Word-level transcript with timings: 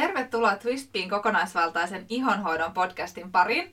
Tervetuloa 0.00 0.56
Twistpiin 0.56 1.10
kokonaisvaltaisen 1.10 2.06
ihonhoidon 2.08 2.72
podcastin 2.72 3.32
pariin. 3.32 3.72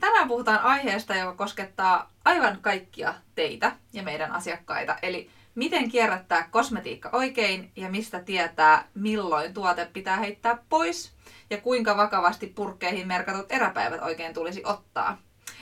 Tänään 0.00 0.28
puhutaan 0.28 0.60
aiheesta, 0.60 1.14
joka 1.14 1.32
koskettaa 1.32 2.10
aivan 2.24 2.58
kaikkia 2.60 3.14
teitä 3.34 3.72
ja 3.92 4.02
meidän 4.02 4.32
asiakkaita, 4.32 4.96
eli 5.02 5.30
miten 5.54 5.90
kierrättää 5.90 6.48
kosmetiikka 6.50 7.10
oikein 7.12 7.70
ja 7.76 7.90
mistä 7.90 8.20
tietää, 8.20 8.84
milloin 8.94 9.54
tuote 9.54 9.88
pitää 9.92 10.16
heittää 10.16 10.58
pois 10.68 11.12
ja 11.50 11.60
kuinka 11.60 11.96
vakavasti 11.96 12.46
purkkeihin 12.46 13.06
merkatut 13.06 13.52
eräpäivät 13.52 14.02
oikein 14.02 14.34
tulisi 14.34 14.62
ottaa. 14.64 15.18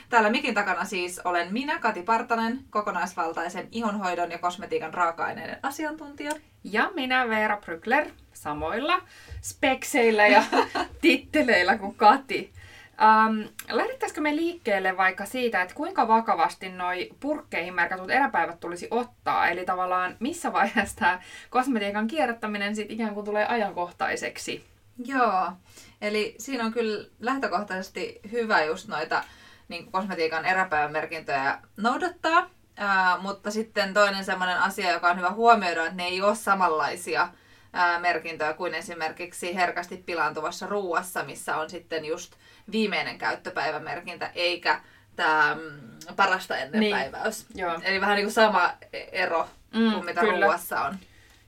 Täällä 0.09 0.31
mikin 0.31 0.55
takana 0.55 0.85
siis 0.85 1.21
olen 1.25 1.53
minä, 1.53 1.79
Kati 1.79 2.03
Partanen, 2.03 2.61
kokonaisvaltaisen 2.71 3.69
ihonhoidon 3.73 4.31
ja 4.31 4.39
kosmetiikan 4.39 4.95
raaka-aineiden 4.95 5.59
asiantuntija. 5.63 6.33
Ja 6.65 6.91
minä 6.95 7.29
Veera 7.29 7.57
Brykler, 7.57 8.11
samoilla 8.45 9.01
spekseillä 9.43 10.27
ja 10.27 10.43
titteleillä 11.03 11.79
kuin 11.79 11.95
Kati. 11.95 12.53
Um, 13.01 13.49
lähdettäisikö 13.71 14.21
me 14.21 14.37
liikkeelle 14.37 14.97
vaikka 14.97 15.25
siitä, 15.27 15.63
että 15.63 15.75
kuinka 15.75 16.09
vakavasti 16.09 16.69
noi 16.69 17.11
purkkeihin 17.21 17.75
merkatut 17.75 18.11
eräpäivät 18.11 18.61
tulisi 18.61 18.89
ottaa? 18.91 19.49
Eli 19.49 19.65
tavallaan 19.65 20.17
missä 20.21 20.53
vaiheessa 20.53 20.97
tämä 20.97 21.21
kosmetiikan 21.51 22.07
kierrättäminen 22.07 22.77
sitten 22.77 22.95
ikään 22.95 23.15
kuin 23.15 23.27
tulee 23.27 23.47
ajankohtaiseksi? 23.47 24.65
Joo, 25.05 25.53
eli 26.01 26.35
siinä 26.39 26.65
on 26.65 26.73
kyllä 26.73 27.07
lähtökohtaisesti 27.21 28.21
hyvä 28.33 28.65
just 28.65 28.89
noita 28.89 29.25
niin 29.69 29.93
kosmetiikan 29.93 30.45
eräpäivämerkintöjä 30.45 31.59
noudattaa. 31.77 32.51
Ää, 32.77 33.19
mutta 33.19 33.51
sitten 33.51 33.95
toinen 33.95 34.25
sellainen 34.25 34.59
asia, 34.59 34.93
joka 34.93 35.11
on 35.11 35.19
hyvä 35.19 35.31
huomioida, 35.31 35.83
että 35.83 35.97
ne 35.97 36.05
ei 36.05 36.23
ole 36.23 36.35
samanlaisia 36.35 37.29
ää, 37.75 38.01
merkintöjä 38.01 38.53
kuin 38.53 38.75
esimerkiksi 38.75 39.55
herkästi 39.55 39.97
pilaantuvassa 39.97 40.67
ruuassa, 40.67 41.25
missä 41.25 41.57
on 41.57 41.71
sitten 41.71 42.05
just 42.05 42.35
viimeinen 42.73 43.19
käyttöpäivämerkintä, 43.19 44.31
eikä 44.35 44.81
tämä 45.17 45.57
mm, 45.61 46.15
parasta 46.17 46.57
ennen 46.57 46.81
niin. 46.81 46.97
päiväys. 46.97 47.47
Joo. 47.55 47.81
Eli 47.83 48.01
vähän 48.01 48.17
niin 48.17 48.27
kuin 48.27 48.35
sama 48.35 48.73
ero 49.13 49.49
mm, 49.75 49.93
kuin 49.93 50.05
mitä 50.05 50.21
kyllä. 50.21 50.47
ruuassa 50.47 50.81
on. 50.81 50.99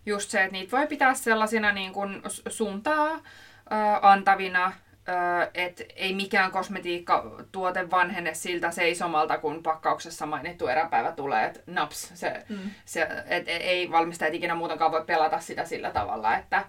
Just 0.06 0.30
se, 0.30 0.40
että 0.40 0.52
niitä 0.52 0.76
voi 0.76 0.86
pitää 0.86 1.14
sellaisina 1.14 1.72
niin 1.72 1.92
kuin 1.92 2.22
suuntaa 2.48 3.10
äh, 3.12 3.20
antavina 4.02 4.72
että 5.54 5.84
ei 5.96 6.14
mikään 6.14 6.50
kosmetiikkatuote 6.50 7.90
vanhene 7.90 8.34
siltä 8.34 8.70
seisomalta, 8.70 9.38
kun 9.38 9.62
pakkauksessa 9.62 10.26
mainittu 10.26 10.66
eräpäivä 10.66 11.12
tulee, 11.12 11.46
että 11.46 11.60
naps, 11.66 12.10
se, 12.14 12.44
mm. 12.48 12.70
se, 12.84 13.08
et, 13.26 13.44
ei 13.48 13.90
valmistajat 13.90 14.34
ikinä 14.34 14.54
muutenkaan 14.54 14.92
voi 14.92 15.04
pelata 15.04 15.40
sitä 15.40 15.64
sillä 15.64 15.90
tavalla, 15.90 16.36
että 16.36 16.64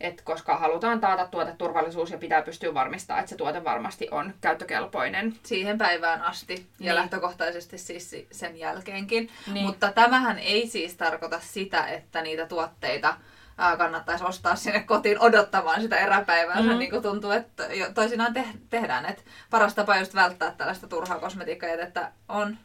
et 0.00 0.22
koska 0.22 0.56
halutaan 0.56 1.00
taata 1.00 1.26
tuoteturvallisuus 1.26 2.10
ja 2.10 2.18
pitää 2.18 2.42
pystyä 2.42 2.74
varmistamaan, 2.74 3.20
että 3.20 3.30
se 3.30 3.36
tuote 3.36 3.64
varmasti 3.64 4.08
on 4.10 4.34
käyttökelpoinen. 4.40 5.34
Siihen 5.42 5.78
päivään 5.78 6.22
asti 6.22 6.54
ja 6.54 6.62
niin. 6.78 6.94
lähtökohtaisesti 6.94 7.78
siis 7.78 8.26
sen 8.30 8.58
jälkeenkin. 8.58 9.30
Niin. 9.52 9.66
Mutta 9.66 9.92
tämähän 9.92 10.38
ei 10.38 10.66
siis 10.66 10.96
tarkoita 10.96 11.40
sitä, 11.40 11.86
että 11.86 12.22
niitä 12.22 12.46
tuotteita 12.46 13.16
kannattaisi 13.56 14.24
ostaa 14.24 14.56
sinne 14.56 14.80
kotiin 14.80 15.20
odottamaan 15.20 15.82
sitä 15.82 15.96
eräpäivää. 15.96 16.56
Mm-hmm. 16.56 16.78
Niin 16.78 16.90
kuin 16.90 17.02
tuntuu, 17.02 17.30
että 17.30 17.64
toisinaan 17.94 18.34
te- 18.34 18.54
tehdään. 18.70 19.06
Että 19.06 19.22
paras 19.50 19.74
tapa 19.74 19.96
just 19.96 20.14
välttää 20.14 20.50
tällaista 20.50 20.88
turhaa 20.88 21.18
kosmetiikkajätettä 21.18 22.12
on 22.28 22.58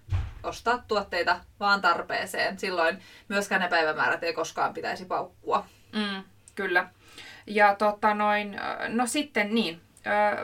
ostaa 0.43 0.83
tuotteita 0.88 1.39
vaan 1.59 1.81
tarpeeseen. 1.81 2.59
Silloin 2.59 2.99
myöskään 3.27 3.61
ne 3.61 3.67
päivämäärät 3.67 4.23
ei 4.23 4.33
koskaan 4.33 4.73
pitäisi 4.73 5.05
paukkua. 5.05 5.65
Mm, 5.95 6.23
kyllä. 6.55 6.89
Ja 7.47 7.75
tota 7.75 8.13
noin, 8.13 8.59
no 8.87 9.08
sitten 9.08 9.55
niin, 9.55 9.81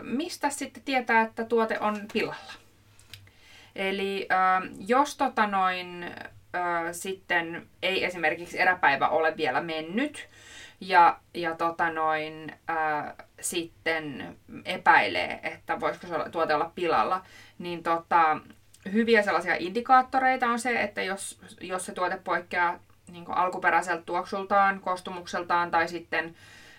mistä 0.01 0.49
sitten 0.49 0.83
tietää, 0.83 1.21
että 1.21 1.45
tuote 1.45 1.79
on 1.79 1.97
pilalla? 2.13 2.53
Eli 3.75 4.27
jos 4.87 5.17
tota 5.17 5.47
noin, 5.47 6.15
sitten 6.91 7.67
ei 7.81 8.05
esimerkiksi 8.05 8.59
eräpäivä 8.59 9.07
ole 9.07 9.37
vielä 9.37 9.61
mennyt, 9.61 10.29
ja, 10.81 11.19
ja 11.34 11.56
tota 11.56 11.89
noin, 11.89 12.56
ää, 12.67 13.16
sitten 13.41 14.38
epäilee, 14.66 15.39
että 15.44 15.79
voisiko 15.79 16.07
se 16.07 16.13
tuote 16.31 16.56
olla 16.56 16.72
pilalla, 16.75 17.23
niin 17.59 17.84
tota, 17.84 18.39
hyviä 18.94 19.22
sellaisia 19.22 19.56
indikaattoreita 19.59 20.47
on 20.47 20.59
se, 20.59 20.81
että 20.81 21.01
jos, 21.01 21.41
jos 21.62 21.85
se 21.85 21.91
tuote 21.91 22.19
poikkeaa 22.23 22.79
niin 23.12 23.25
alkuperäiseltä 23.28 24.03
tuoksultaan, 24.06 24.79
kostumukseltaan 24.79 25.72
tai 25.72 25.88
sitten 25.88 26.35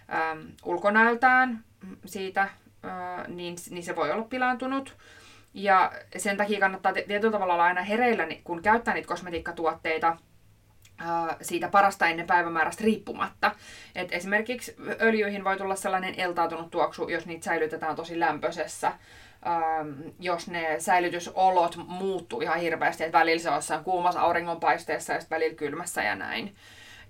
ää, 0.09 0.37
ulkonäöltään 0.65 1.65
siitä, 2.07 2.49
ää, 2.83 3.29
niin, 3.29 3.57
niin 3.71 3.85
se 3.85 3.97
voi 3.97 4.11
olla 4.11 4.25
pilaantunut. 4.25 4.97
Ja 5.55 5.93
sen 6.17 6.37
takia 6.37 6.61
kannattaa 6.61 6.93
tietyllä 6.93 7.33
tavalla 7.33 7.55
olla 7.55 7.65
aina 7.65 7.83
hereillä, 7.83 8.27
kun 8.45 8.63
käyttää 8.63 8.95
niitä 8.95 9.09
kosmetiikkatuotteita, 9.09 10.17
siitä 11.43 11.69
parasta 11.69 12.07
ennen 12.07 12.27
päivämäärästä 12.27 12.85
riippumatta. 12.85 13.53
Et 13.95 14.13
esimerkiksi 14.13 14.77
öljyihin 15.01 15.45
voi 15.45 15.57
tulla 15.57 15.77
sellainen 15.77 16.15
eltautunut 16.17 16.71
tuoksu, 16.71 17.09
jos 17.09 17.27
niitä 17.27 17.45
säilytetään 17.45 17.97
tosi 17.97 18.21
lämpöisessä. 18.21 18.93
Ähm, 19.47 20.01
jos 20.21 20.49
ne 20.49 20.81
säilytysolot 20.81 21.77
muuttuu 21.87 22.41
ihan 22.41 22.61
hirveästi, 22.61 23.05
että 23.05 23.19
välillä 23.19 23.43
se 23.43 23.49
on 23.49 23.55
jossain 23.55 23.85
kuumassa 23.85 24.21
auringonpaisteessa 24.21 25.13
ja 25.13 25.21
sitten 25.21 25.37
välillä 25.37 25.57
kylmässä 25.57 26.03
ja 26.03 26.17
näin, 26.17 26.55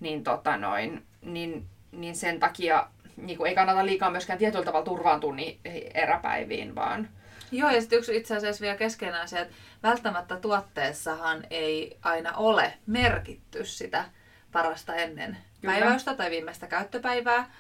niin, 0.01 0.25
tota 0.25 0.57
noin, 0.57 1.03
niin, 1.23 1.67
niin 1.93 2.17
sen 2.17 2.41
takia 2.41 2.87
niin 3.17 3.47
ei 3.47 3.55
kannata 3.55 3.87
liikaa 3.87 4.11
myöskään 4.11 4.39
tietyllä 4.39 4.65
tavalla 4.65 4.85
turvaantua 4.85 5.35
niin 5.35 5.61
eräpäiviin, 5.95 6.75
vaan, 6.75 7.09
Joo, 7.53 7.71
ja 7.71 7.81
sitten 7.81 7.99
yksi 7.99 8.17
itse 8.17 8.37
asiassa 8.37 8.63
vielä 8.63 8.77
keskeinen 8.77 9.21
asia, 9.21 9.41
että 9.41 9.55
välttämättä 9.83 10.37
tuotteessahan 10.37 11.45
ei 11.51 11.99
aina 12.03 12.33
ole 12.33 12.75
merkitty 12.87 13.65
sitä 13.65 14.05
parasta 14.53 14.95
ennen 14.95 15.37
Kyllä. 15.61 15.75
päiväystä 15.75 16.15
tai 16.15 16.31
viimeistä 16.31 16.67
käyttöpäivää, 16.67 17.51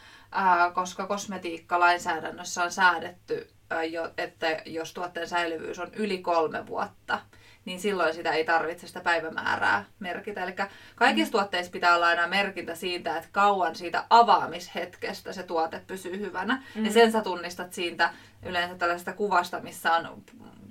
koska 0.74 1.06
kosmetiikka-lainsäädännössä 1.06 2.62
on 2.62 2.72
säädetty, 2.72 3.50
että 4.18 4.62
jos 4.66 4.94
tuotteen 4.94 5.28
säilyvyys 5.28 5.78
on 5.78 5.94
yli 5.94 6.18
kolme 6.18 6.66
vuotta, 6.66 7.20
niin 7.64 7.80
silloin 7.80 8.14
sitä 8.14 8.32
ei 8.32 8.44
tarvitse 8.44 8.86
sitä 8.86 9.00
päivämäärää 9.00 9.84
merkitä. 9.98 10.42
Eli 10.44 10.54
kaikissa 10.94 11.30
mm. 11.30 11.32
tuotteissa 11.32 11.72
pitää 11.72 11.96
olla 11.96 12.06
aina 12.06 12.26
merkintä 12.26 12.74
siitä, 12.74 13.16
että 13.16 13.28
kauan 13.32 13.76
siitä 13.76 14.04
avaamishetkestä 14.10 15.32
se 15.32 15.42
tuote 15.42 15.82
pysyy 15.86 16.18
hyvänä. 16.18 16.62
Mm. 16.74 16.84
Ja 16.84 16.92
sen 16.92 17.12
sä 17.12 17.22
tunnistat 17.22 17.72
siitä 17.72 18.10
yleensä 18.42 18.74
tällaista 18.74 19.12
kuvasta, 19.12 19.60
missä 19.60 19.92
on 19.92 20.22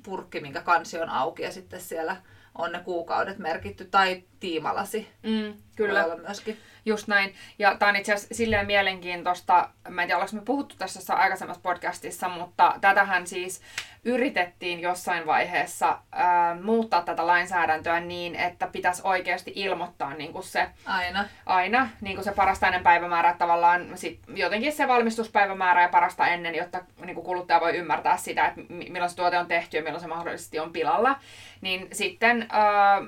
purkki, 0.04 0.40
minkä 0.40 0.62
kansi 0.62 1.00
on 1.00 1.10
auki 1.10 1.44
ja 1.44 1.52
sitten 1.52 1.82
siellä 1.82 2.16
on 2.56 2.72
ne 2.72 2.80
kuukaudet 2.80 3.38
merkitty. 3.38 3.86
Tai 3.86 4.24
tiimalasi. 4.40 5.08
Mm, 5.24 5.54
kyllä. 5.76 6.04
Voi 6.04 6.12
olla 6.12 6.22
myöskin. 6.22 6.60
Just 6.86 7.08
näin. 7.08 7.36
Ja 7.60 7.76
tämä 7.78 7.90
on 7.90 7.96
itse 7.96 8.14
asiassa 8.14 8.36
silleen 8.36 8.66
mielenkiintoista, 8.66 9.70
mä 9.90 10.02
en 10.02 10.08
tiedä, 10.08 10.18
ollaanko 10.18 10.36
me 10.36 10.42
puhuttu 10.46 10.76
tässä 10.76 11.14
aikaisemmassa 11.16 11.62
podcastissa, 11.62 12.30
mutta 12.30 12.76
tätähän 12.82 13.28
siis 13.28 13.62
yritettiin 14.06 14.80
jossain 14.80 15.26
vaiheessa 15.26 16.00
ää, 16.12 16.56
muuttaa 16.62 17.02
tätä 17.02 17.28
lainsäädäntöä 17.28 18.00
niin, 18.00 18.36
että 18.36 18.68
pitäisi 18.68 19.02
oikeasti 19.06 19.52
ilmoittaa 19.56 20.14
niin 20.14 20.34
kuin 20.34 20.44
se, 20.44 20.68
aina, 20.86 21.26
aina 21.46 21.90
niin 22.02 22.16
kuin 22.16 22.24
se 22.24 22.32
parasta 22.32 22.68
ennen 22.68 22.84
päivämäärä, 22.84 23.36
tavallaan 23.38 23.98
sit 23.98 24.20
jotenkin 24.36 24.74
se 24.74 24.88
valmistuspäivämäärä 24.88 25.82
ja 25.82 25.90
parasta 25.90 26.28
ennen, 26.28 26.56
jotta 26.56 26.82
niin 27.06 27.16
kuin 27.16 27.26
kuluttaja 27.26 27.62
voi 27.62 27.78
ymmärtää 27.78 28.18
sitä, 28.18 28.46
että 28.46 28.62
milloin 28.70 29.10
se 29.10 29.16
tuote 29.16 29.38
on 29.40 29.48
tehty 29.48 29.78
ja 29.78 29.84
milloin 29.84 30.02
se 30.02 30.08
mahdollisesti 30.08 30.60
on 30.60 30.74
pilalla. 30.74 31.16
Niin 31.62 31.88
sitten 31.92 32.48
ää, 32.50 33.02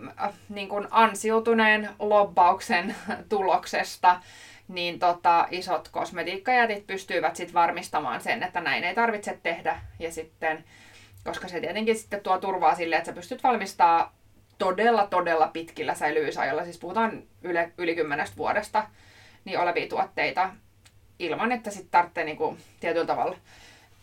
niin 0.50 0.70
kuin 0.70 0.88
ansiutuneen 0.92 1.90
lobbauksen 2.00 2.96
tuloksesta 3.30 4.22
niin 4.68 5.00
tota, 5.00 5.48
isot 5.52 5.88
kosmetiikkajätit 5.88 6.88
pystyivät 6.88 7.36
sitten 7.36 7.54
varmistamaan 7.54 8.22
sen, 8.22 8.44
että 8.44 8.62
näin 8.62 8.84
ei 8.84 8.96
tarvitse 8.96 9.40
tehdä. 9.44 9.80
Ja 10.00 10.12
sitten, 10.12 10.64
koska 11.26 11.48
se 11.48 11.62
tietenkin 11.62 11.96
sitten 11.96 12.22
tuo 12.22 12.38
turvaa 12.38 12.76
sille, 12.76 12.96
että 12.96 13.06
sä 13.06 13.16
pystyt 13.16 13.44
valmistaa 13.44 14.16
todella, 14.58 15.08
todella 15.08 15.48
pitkillä 15.48 15.96
säilyvyysajalla, 15.96 16.64
siis 16.64 16.78
puhutaan 16.78 17.24
yli, 17.44 17.60
yli 17.78 17.96
kymmenestä 17.96 18.38
vuodesta, 18.38 18.88
niin 19.46 19.60
olevia 19.60 19.88
tuotteita 19.88 20.50
ilman, 21.20 21.52
että 21.52 21.72
sitten 21.72 21.92
tarvitsee 21.92 22.24
niinku, 22.24 22.58
tietyllä 22.80 23.06
tavalla 23.06 23.38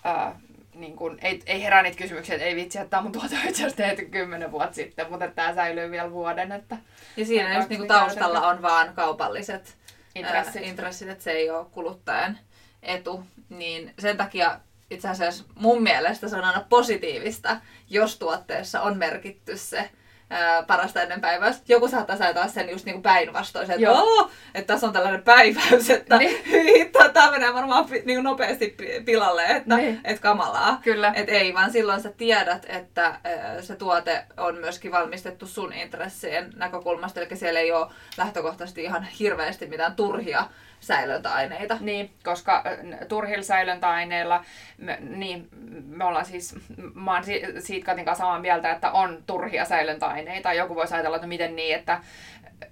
ää, 0.04 0.40
niin 0.74 0.96
kun, 0.96 1.18
ei, 1.22 1.42
ei 1.46 1.62
herää 1.62 1.82
niitä 1.82 1.98
kysymyksiä, 1.98 2.34
että 2.34 2.46
ei 2.46 2.56
vitsi, 2.56 2.78
että 2.78 2.90
tämä 2.90 3.02
mun 3.02 3.12
tuote 3.12 3.34
on 3.34 3.48
itse 3.48 3.62
asiassa 3.62 3.76
tehty 3.76 4.04
kymmenen 4.04 4.52
vuotta 4.52 4.74
sitten, 4.74 5.10
mutta 5.10 5.28
tämä 5.28 5.54
säilyy 5.54 5.90
vielä 5.90 6.10
vuoden. 6.10 6.52
Että 6.52 6.76
ja 7.16 7.26
siinä 7.26 7.56
just 7.56 7.68
niin 7.68 7.88
taustalla 7.88 8.48
on 8.48 8.62
vaan 8.62 8.94
kaupalliset 8.94 9.76
intressit. 10.14 10.62
Ää, 10.62 10.68
intressit, 10.68 11.08
että 11.08 11.24
se 11.24 11.30
ei 11.30 11.50
ole 11.50 11.66
kuluttajan 11.70 12.38
etu. 12.82 13.24
Niin 13.48 13.94
sen 13.98 14.16
takia 14.16 14.60
itse 14.92 15.08
asiassa 15.08 15.44
mun 15.54 15.82
mielestä 15.82 16.28
se 16.28 16.36
on 16.36 16.44
aina 16.44 16.64
positiivista, 16.68 17.56
jos 17.90 18.18
tuotteessa 18.18 18.80
on 18.80 18.98
merkitty 18.98 19.56
se 19.56 19.90
ää, 20.30 20.62
parasta 20.62 21.02
ennen 21.02 21.20
päiväystä. 21.20 21.62
Joku 21.68 21.88
saattaa 21.88 22.16
ajatella 22.20 22.48
sen 22.48 22.70
just 22.70 22.84
niinku 22.84 23.02
päinvastoin, 23.02 23.70
että, 23.70 23.90
Oo, 23.90 24.30
että 24.54 24.74
tässä 24.74 24.86
on 24.86 24.92
tällainen 24.92 25.22
päiväys, 25.22 25.90
että 25.90 26.18
niin. 26.18 26.92
tämä 27.12 27.30
menee 27.30 27.54
varmaan 27.54 27.86
niinku 28.04 28.22
nopeasti 28.22 28.76
pilalle, 29.04 29.44
että 29.46 29.76
niin. 29.76 30.00
et 30.04 30.20
kamalaa. 30.20 30.80
Kyllä. 30.84 31.12
Et 31.16 31.28
ei, 31.28 31.54
vaan 31.54 31.72
silloin 31.72 32.00
sä 32.00 32.12
tiedät, 32.16 32.66
että 32.68 33.04
ää, 33.24 33.62
se 33.62 33.76
tuote 33.76 34.24
on 34.36 34.56
myöskin 34.56 34.92
valmistettu 34.92 35.46
sun 35.46 35.72
intressien 35.72 36.52
näkökulmasta, 36.56 37.20
eli 37.20 37.36
siellä 37.36 37.60
ei 37.60 37.72
ole 37.72 37.86
lähtökohtaisesti 38.16 38.82
ihan 38.82 39.02
hirveästi 39.04 39.66
mitään 39.66 39.96
turhia 39.96 40.44
säilöntäaineita. 40.82 41.76
Niin, 41.80 42.10
koska 42.24 42.64
turhilla 43.08 43.42
säilöntäaineilla, 43.42 44.44
me, 44.78 44.98
niin, 45.00 45.48
me 45.86 46.04
ollaan 46.04 46.24
siis, 46.24 46.54
mä 46.94 47.14
oon 47.14 47.24
siitä 47.58 47.86
Katin 47.86 48.04
kanssa 48.04 48.24
samaa 48.24 48.38
mieltä, 48.38 48.70
että 48.70 48.90
on 48.90 49.22
turhia 49.26 49.64
säilöntäaineita. 49.64 50.52
Joku 50.52 50.74
voisi 50.74 50.94
ajatella, 50.94 51.16
että 51.16 51.26
miten 51.26 51.56
niin, 51.56 51.76
että, 51.76 52.00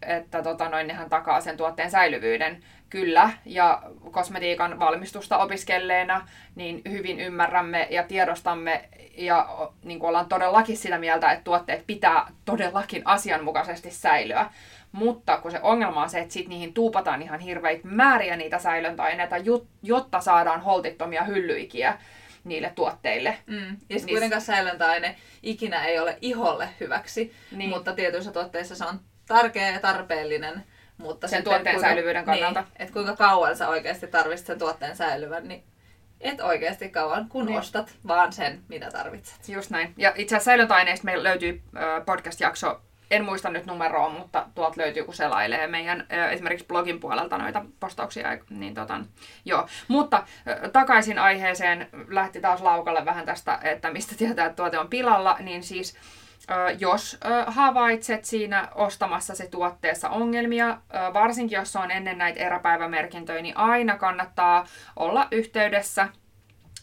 että 0.02 0.42
tota, 0.42 0.68
noin, 0.68 0.86
nehän 0.86 1.10
takaa 1.10 1.40
sen 1.40 1.56
tuotteen 1.56 1.90
säilyvyyden. 1.90 2.62
Kyllä, 2.90 3.30
ja 3.44 3.82
kosmetiikan 4.10 4.78
valmistusta 4.78 5.38
opiskelleena 5.38 6.28
niin 6.54 6.82
hyvin 6.90 7.20
ymmärrämme 7.20 7.86
ja 7.90 8.02
tiedostamme 8.02 8.88
ja 9.16 9.48
niin 9.84 10.02
ollaan 10.02 10.28
todellakin 10.28 10.76
sitä 10.76 10.98
mieltä, 10.98 11.32
että 11.32 11.44
tuotteet 11.44 11.86
pitää 11.86 12.26
todellakin 12.44 13.02
asianmukaisesti 13.04 13.90
säilyä. 13.90 14.50
Mutta 14.92 15.38
kun 15.38 15.50
se 15.50 15.60
ongelma 15.62 16.02
on 16.02 16.10
se, 16.10 16.18
että 16.18 16.32
sit 16.32 16.48
niihin 16.48 16.74
tuupataan 16.74 17.22
ihan 17.22 17.40
hirveitä 17.40 17.88
määriä 17.88 18.36
niitä 18.36 18.58
säilöntäaineita, 18.58 19.36
jotta 19.82 20.20
saadaan 20.20 20.60
holtittomia 20.60 21.24
hyllyikiä 21.24 21.98
niille 22.44 22.72
tuotteille. 22.74 23.38
Mm. 23.46 23.56
Ja 23.56 23.76
niin... 23.88 24.06
kuitenkaan 24.06 24.42
säilöntäaine 24.42 25.16
ikinä 25.42 25.84
ei 25.84 25.98
ole 25.98 26.18
iholle 26.20 26.68
hyväksi, 26.80 27.34
niin. 27.52 27.70
mutta 27.70 27.92
tietyissä 27.92 28.32
tuotteissa 28.32 28.74
se 28.74 28.84
on 28.84 29.00
tärkeä 29.26 29.70
ja 29.70 29.80
tarpeellinen. 29.80 30.64
Mutta 30.98 31.28
sen 31.28 31.44
tuotteen 31.44 31.74
kuinka, 31.74 31.88
säilyvyyden 31.88 32.24
kannalta. 32.24 32.60
Niin, 32.60 32.72
että 32.78 32.92
kuinka 32.92 33.16
kauan 33.16 33.56
sä 33.56 33.68
oikeasti 33.68 34.06
tarvitset 34.06 34.46
sen 34.46 34.58
tuotteen 34.58 34.96
säilyvän, 34.96 35.48
niin 35.48 35.64
et 36.20 36.40
oikeasti 36.40 36.88
kauan, 36.88 37.28
kun 37.28 37.46
niin. 37.46 37.58
ostat 37.58 37.92
vaan 38.06 38.32
sen, 38.32 38.60
mitä 38.68 38.90
tarvitset. 38.90 39.48
Just 39.48 39.70
näin. 39.70 39.94
Ja 39.96 40.12
itse 40.16 40.36
asiassa 40.36 40.50
säilöntäaineista 40.50 41.04
meillä 41.04 41.24
löytyy 41.24 41.62
podcast-jakso 42.06 42.80
en 43.10 43.24
muista 43.24 43.50
nyt 43.50 43.66
numeroa, 43.66 44.08
mutta 44.08 44.46
tuolta 44.54 44.80
löytyy, 44.80 45.04
kun 45.04 45.14
selailee 45.14 45.66
meidän 45.66 46.06
esimerkiksi 46.30 46.66
blogin 46.66 47.00
puolelta 47.00 47.38
noita 47.38 47.64
postauksia. 47.80 48.38
Niin 48.50 48.74
tota, 48.74 49.00
joo. 49.44 49.68
Mutta 49.88 50.22
takaisin 50.72 51.18
aiheeseen, 51.18 51.88
lähti 52.08 52.40
taas 52.40 52.62
laukalle 52.62 53.04
vähän 53.04 53.26
tästä, 53.26 53.58
että 53.62 53.90
mistä 53.90 54.14
tietää, 54.16 54.46
että 54.46 54.56
tuote 54.56 54.78
on 54.78 54.88
pilalla, 54.88 55.36
niin 55.40 55.62
siis 55.62 55.96
jos 56.78 57.18
havaitset 57.46 58.24
siinä 58.24 58.68
ostamassa 58.74 59.34
se 59.34 59.46
tuotteessa 59.46 60.08
ongelmia, 60.08 60.78
varsinkin 61.14 61.56
jos 61.56 61.76
on 61.76 61.90
ennen 61.90 62.18
näitä 62.18 62.40
eräpäivämerkintöjä, 62.40 63.42
niin 63.42 63.56
aina 63.56 63.96
kannattaa 63.96 64.66
olla 64.96 65.28
yhteydessä 65.30 66.08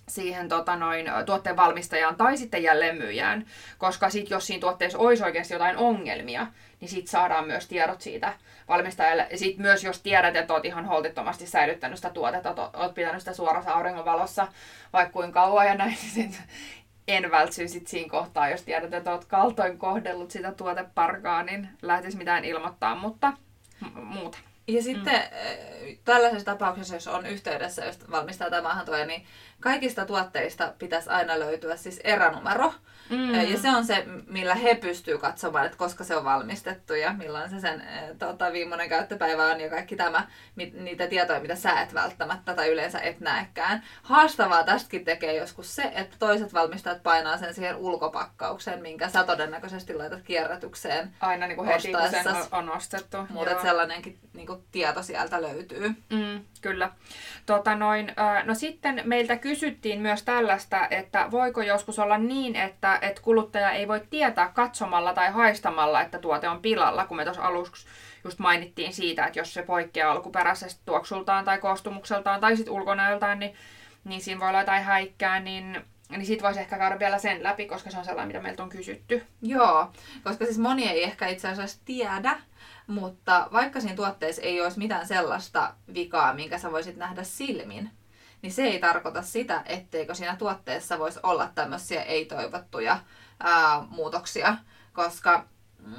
siihen 0.07 0.49
tota 0.49 0.75
noin, 0.75 1.05
tuotteen 1.25 1.55
valmistajaan 1.55 2.15
tai 2.15 2.37
sitten 2.37 2.63
jälleen 2.63 2.97
myyjään. 2.97 3.45
Koska 3.77 4.09
sit, 4.09 4.29
jos 4.29 4.47
siinä 4.47 4.61
tuotteessa 4.61 4.97
olisi 4.97 5.23
oikeasti 5.23 5.53
jotain 5.53 5.77
ongelmia, 5.77 6.47
niin 6.79 6.89
sitten 6.89 7.11
saadaan 7.11 7.47
myös 7.47 7.67
tiedot 7.67 8.01
siitä 8.01 8.33
valmistajalle. 8.67 9.27
Ja 9.31 9.37
sitten 9.37 9.61
myös 9.61 9.83
jos 9.83 10.01
tiedät, 10.01 10.35
että 10.35 10.53
olet 10.53 10.65
ihan 10.65 10.85
holtittomasti 10.85 11.47
säilyttänyt 11.47 11.97
sitä 11.97 12.09
tuotetta, 12.09 12.69
olet 12.73 12.93
pitänyt 12.93 13.21
sitä 13.21 13.33
suorassa 13.33 13.71
auringonvalossa 13.71 14.47
vaikka 14.93 15.13
kuinka 15.13 15.39
kauan 15.39 15.67
ja 15.67 15.75
näin, 15.75 15.97
niin 16.01 16.11
sit 16.11 16.41
en 17.07 17.31
vältsy 17.31 17.67
sit 17.67 17.87
siinä 17.87 18.09
kohtaa, 18.09 18.49
jos 18.49 18.61
tiedät, 18.61 18.93
että 18.93 19.11
olet 19.11 19.25
kaltoin 19.25 19.77
kohdellut 19.77 20.31
sitä 20.31 20.51
tuoteparkaa, 20.51 21.43
niin 21.43 21.69
lähtisi 21.81 22.17
mitään 22.17 22.45
ilmoittaa, 22.45 22.95
mutta 22.95 23.33
muuta. 23.95 24.37
Ja 24.67 24.83
sitten 24.83 25.13
mm. 25.21 25.97
tällaisessa 26.05 26.45
tapauksessa, 26.45 26.95
jos 26.95 27.07
on 27.07 27.25
yhteydessä, 27.25 27.85
jos 27.85 28.11
valmistaa 28.11 28.49
tai 28.49 28.61
maahantuoja, 28.61 29.05
niin 29.05 29.25
kaikista 29.59 30.05
tuotteista 30.05 30.73
pitäisi 30.79 31.09
aina 31.09 31.39
löytyä 31.39 31.75
siis 31.75 31.99
eränumero. 32.03 32.73
Mm. 33.09 33.33
Ja 33.33 33.59
se 33.59 33.69
on 33.69 33.85
se, 33.85 34.05
millä 34.27 34.55
he 34.55 34.75
pystyvät 34.75 35.21
katsomaan, 35.21 35.65
että 35.65 35.77
koska 35.77 36.03
se 36.03 36.15
on 36.15 36.23
valmistettu 36.23 36.93
ja 36.93 37.13
milloin 37.13 37.49
se 37.49 37.59
sen 37.59 37.83
tota, 38.19 38.51
viimeinen 38.53 38.89
käyttöpäivä 38.89 39.45
on 39.45 39.61
ja 39.61 39.69
kaikki 39.69 39.95
tämä, 39.95 40.27
niitä 40.55 41.07
tietoja, 41.07 41.39
mitä 41.39 41.55
sä 41.55 41.81
et 41.81 41.93
välttämättä 41.93 42.53
tai 42.53 42.69
yleensä 42.69 42.99
et 42.99 43.19
näekään. 43.19 43.83
Haastavaa 44.01 44.63
tästäkin 44.63 45.05
tekee 45.05 45.35
joskus 45.35 45.75
se, 45.75 45.91
että 45.95 46.15
toiset 46.19 46.53
valmistajat 46.53 47.03
painaa 47.03 47.37
sen 47.37 47.53
siihen 47.53 47.75
ulkopakkaukseen, 47.75 48.81
minkä 48.81 49.09
sä 49.09 49.23
todennäköisesti 49.23 49.93
laitat 49.93 50.21
kierrätykseen 50.23 51.15
Aina 51.21 51.47
niin 51.47 51.55
kuin 51.55 51.67
heti, 51.67 51.91
kun 51.91 52.09
sen 52.09 52.35
on 52.51 52.71
ostettu. 52.71 53.17
Mutta 53.29 53.61
sellainenkin 53.61 54.19
niin 54.33 54.47
kuin, 54.47 54.63
tieto 54.71 55.03
sieltä 55.03 55.41
löytyy. 55.41 55.89
Mm, 56.09 56.45
kyllä. 56.61 56.91
Tota 57.45 57.75
noin, 57.75 58.13
no 58.43 58.55
sitten 58.55 59.01
meiltä 59.05 59.37
kysyttiin 59.47 60.01
myös 60.01 60.23
tällaista, 60.23 60.87
että 60.87 61.27
voiko 61.31 61.61
joskus 61.61 61.99
olla 61.99 62.17
niin, 62.17 62.55
että, 62.55 62.99
että 63.01 63.21
kuluttaja 63.21 63.71
ei 63.71 63.87
voi 63.87 64.01
tietää 64.09 64.51
katsomalla 64.53 65.13
tai 65.13 65.31
haistamalla, 65.31 66.01
että 66.01 66.19
tuote 66.19 66.49
on 66.49 66.61
pilalla, 66.61 67.05
kun 67.05 67.17
me 67.17 67.23
tuossa 67.23 67.43
aluksi 67.43 67.87
just 68.23 68.39
mainittiin 68.39 68.93
siitä, 68.93 69.25
että 69.25 69.39
jos 69.39 69.53
se 69.53 69.63
poikkeaa 69.63 70.11
alkuperäisestä 70.11 70.81
tuoksultaan 70.85 71.45
tai 71.45 71.57
koostumukseltaan 71.57 72.39
tai 72.39 72.57
sitten 72.57 72.73
ulkonäöltään, 72.73 73.39
niin, 73.39 73.53
niin 74.03 74.21
siinä 74.21 74.39
voi 74.39 74.49
olla 74.49 74.59
jotain 74.59 74.83
häikkää, 74.83 75.39
niin 75.39 75.81
niin 76.09 76.25
siitä 76.25 76.43
voisi 76.43 76.59
ehkä 76.59 76.77
käydä 76.77 76.99
vielä 76.99 77.17
sen 77.17 77.43
läpi, 77.43 77.65
koska 77.65 77.91
se 77.91 77.97
on 77.97 78.05
sellainen, 78.05 78.27
mitä 78.27 78.43
meiltä 78.43 78.63
on 78.63 78.69
kysytty. 78.69 79.23
Joo, 79.41 79.91
koska 80.23 80.45
siis 80.45 80.57
moni 80.57 80.87
ei 80.89 81.03
ehkä 81.03 81.27
itse 81.27 81.47
asiassa 81.47 81.79
tiedä, 81.85 82.39
mutta 82.87 83.47
vaikka 83.51 83.79
siinä 83.79 83.95
tuotteessa 83.95 84.41
ei 84.41 84.61
olisi 84.61 84.79
mitään 84.79 85.07
sellaista 85.07 85.73
vikaa, 85.93 86.33
minkä 86.33 86.57
sä 86.57 86.71
voisit 86.71 86.97
nähdä 86.97 87.23
silmin, 87.23 87.91
niin 88.41 88.53
se 88.53 88.63
ei 88.63 88.79
tarkoita 88.79 89.21
sitä, 89.21 89.63
etteikö 89.65 90.15
siinä 90.15 90.35
tuotteessa 90.35 90.99
voisi 90.99 91.19
olla 91.23 91.49
tämmöisiä 91.55 92.03
ei-toivottuja 92.03 92.99
ää, 93.39 93.83
muutoksia, 93.89 94.57
koska 94.93 95.45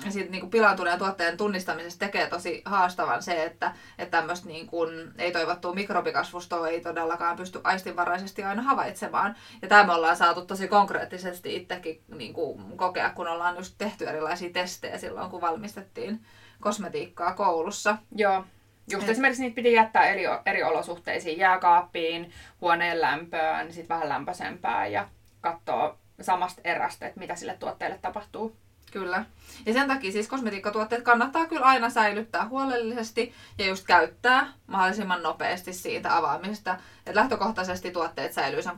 siitä 0.09 0.31
niin 0.31 0.41
kuin 0.41 0.51
pilaantuneen 0.51 0.99
tuotteen 0.99 1.37
tunnistamisesta 1.37 1.99
tekee 1.99 2.27
tosi 2.27 2.63
haastavan 2.65 3.23
se, 3.23 3.45
että, 3.45 3.75
että 3.99 4.19
tämmöistä 4.19 4.47
niin 4.47 4.67
kuin 4.67 4.91
ei-toivottua 5.19 5.75
mikrobikasvustoa 5.75 6.69
ei 6.69 6.81
todellakaan 6.81 7.37
pysty 7.37 7.61
aistinvaraisesti 7.65 8.45
aina 8.45 8.63
havaitsemaan. 8.63 9.37
Ja 9.63 9.69
tämä 9.69 9.85
me 9.85 9.93
ollaan 9.93 10.17
saatu 10.17 10.47
tosi 10.47 10.69
konkreettisesti 10.69 11.57
itsekin 11.57 12.03
niin 12.09 12.35
kuin 12.35 12.77
kokea, 12.77 13.11
kun 13.11 13.29
ollaan 13.29 13.57
just 13.57 13.75
tehty 13.79 14.09
erilaisia 14.09 14.51
testejä 14.53 14.99
silloin, 14.99 15.31
kun 15.31 15.41
valmistettiin 15.41 16.25
kosmetiikkaa 16.61 17.35
koulussa. 17.35 17.97
Joo. 18.17 18.45
Just 18.93 19.05
Et... 19.05 19.11
esimerkiksi 19.11 19.43
niitä 19.43 19.55
piti 19.55 19.73
jättää 19.73 20.07
eri, 20.07 20.23
eri 20.47 20.63
olosuhteisiin, 20.63 21.39
jääkaappiin, 21.39 22.33
huoneen 22.61 23.01
lämpöön, 23.01 23.73
sitten 23.73 23.89
vähän 23.89 24.09
lämpöisempää 24.09 24.87
ja 24.87 25.09
katsoa 25.41 25.99
samasta 26.21 26.61
erästä, 26.65 27.07
että 27.07 27.21
mitä 27.21 27.35
sille 27.35 27.57
tuotteelle 27.61 27.99
tapahtuu. 28.03 28.57
Kyllä. 28.93 29.25
Ja 29.67 29.73
sen 29.73 29.89
takia 29.89 30.13
siis 30.13 30.29
kosmetiikkatuotteet 30.29 31.03
kannattaa 31.03 31.47
kyllä 31.47 31.67
aina 31.67 31.91
säilyttää 31.91 32.49
huolellisesti 32.49 33.35
ja 33.59 33.67
just 33.67 33.87
käyttää 33.87 34.53
mahdollisimman 34.67 35.23
nopeasti 35.23 35.73
siitä 35.73 36.17
avaamisesta. 36.17 36.79
Et 37.07 37.15
lähtökohtaisesti 37.15 37.91
tuotteet 37.91 38.33
säilyy 38.33 38.63
sen 38.63 38.73
6-12 38.73 38.77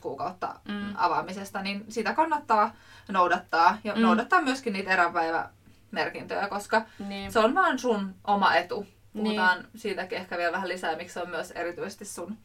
kuukautta 0.00 0.54
mm. 0.68 0.94
avaamisesta, 0.96 1.62
niin 1.62 1.84
sitä 1.88 2.14
kannattaa 2.14 2.74
noudattaa. 3.08 3.78
Ja 3.84 3.94
mm. 3.94 4.02
noudattaa 4.02 4.42
myöskin 4.42 4.72
niitä 4.72 4.90
eräpäivämerkintöjä, 4.90 6.48
koska 6.48 6.82
niin. 7.08 7.32
se 7.32 7.38
on 7.38 7.54
vaan 7.54 7.78
sun 7.78 8.14
oma 8.24 8.54
etu. 8.54 8.86
Puhutaan 9.12 9.58
niin. 9.58 9.68
siitäkin 9.76 10.18
ehkä 10.18 10.38
vielä 10.38 10.52
vähän 10.52 10.68
lisää, 10.68 10.96
miksi 10.96 11.14
se 11.14 11.20
on 11.20 11.30
myös 11.30 11.50
erityisesti 11.50 12.04
sun 12.04 12.38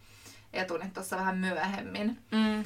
etu 0.54 0.78
niin 0.78 0.92
tuossa 0.92 1.18
vähän 1.18 1.38
myöhemmin. 1.38 2.18
Mm. 2.32 2.64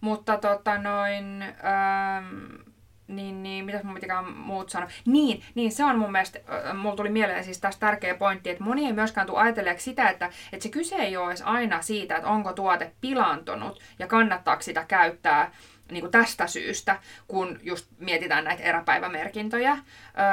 Mutta 0.00 0.36
tota 0.36 0.78
noin... 0.78 1.42
Ähm 1.42 2.74
niin, 3.08 3.42
niin, 3.42 3.64
mitäs 3.64 3.82
mun 3.82 3.94
pitikään 3.94 4.32
muut 4.32 4.70
sanoa? 4.70 4.88
Niin, 5.06 5.42
niin, 5.54 5.72
se 5.72 5.84
on 5.84 5.98
mun 5.98 6.12
mielestä, 6.12 6.38
äh, 6.68 6.76
mulla 6.76 6.96
tuli 6.96 7.08
mieleen 7.08 7.44
siis 7.44 7.60
taas 7.60 7.78
tärkeä 7.78 8.14
pointti, 8.14 8.50
että 8.50 8.64
moni 8.64 8.86
ei 8.86 8.92
myöskään 8.92 9.26
tule 9.26 9.38
ajatelleeksi 9.38 9.84
sitä, 9.84 10.08
että, 10.08 10.30
että 10.52 10.62
se 10.62 10.68
kyse 10.68 10.96
ei 10.96 11.16
ole 11.16 11.28
edes 11.28 11.42
aina 11.42 11.82
siitä, 11.82 12.16
että 12.16 12.28
onko 12.28 12.52
tuote 12.52 12.92
pilantunut 13.00 13.80
ja 13.98 14.06
kannattaako 14.06 14.62
sitä 14.62 14.84
käyttää 14.88 15.50
niin 15.90 16.00
kuin 16.00 16.10
tästä 16.10 16.46
syystä, 16.46 16.98
kun 17.28 17.58
just 17.62 17.86
mietitään 17.98 18.44
näitä 18.44 18.62
eräpäivämerkintöjä, 18.62 19.78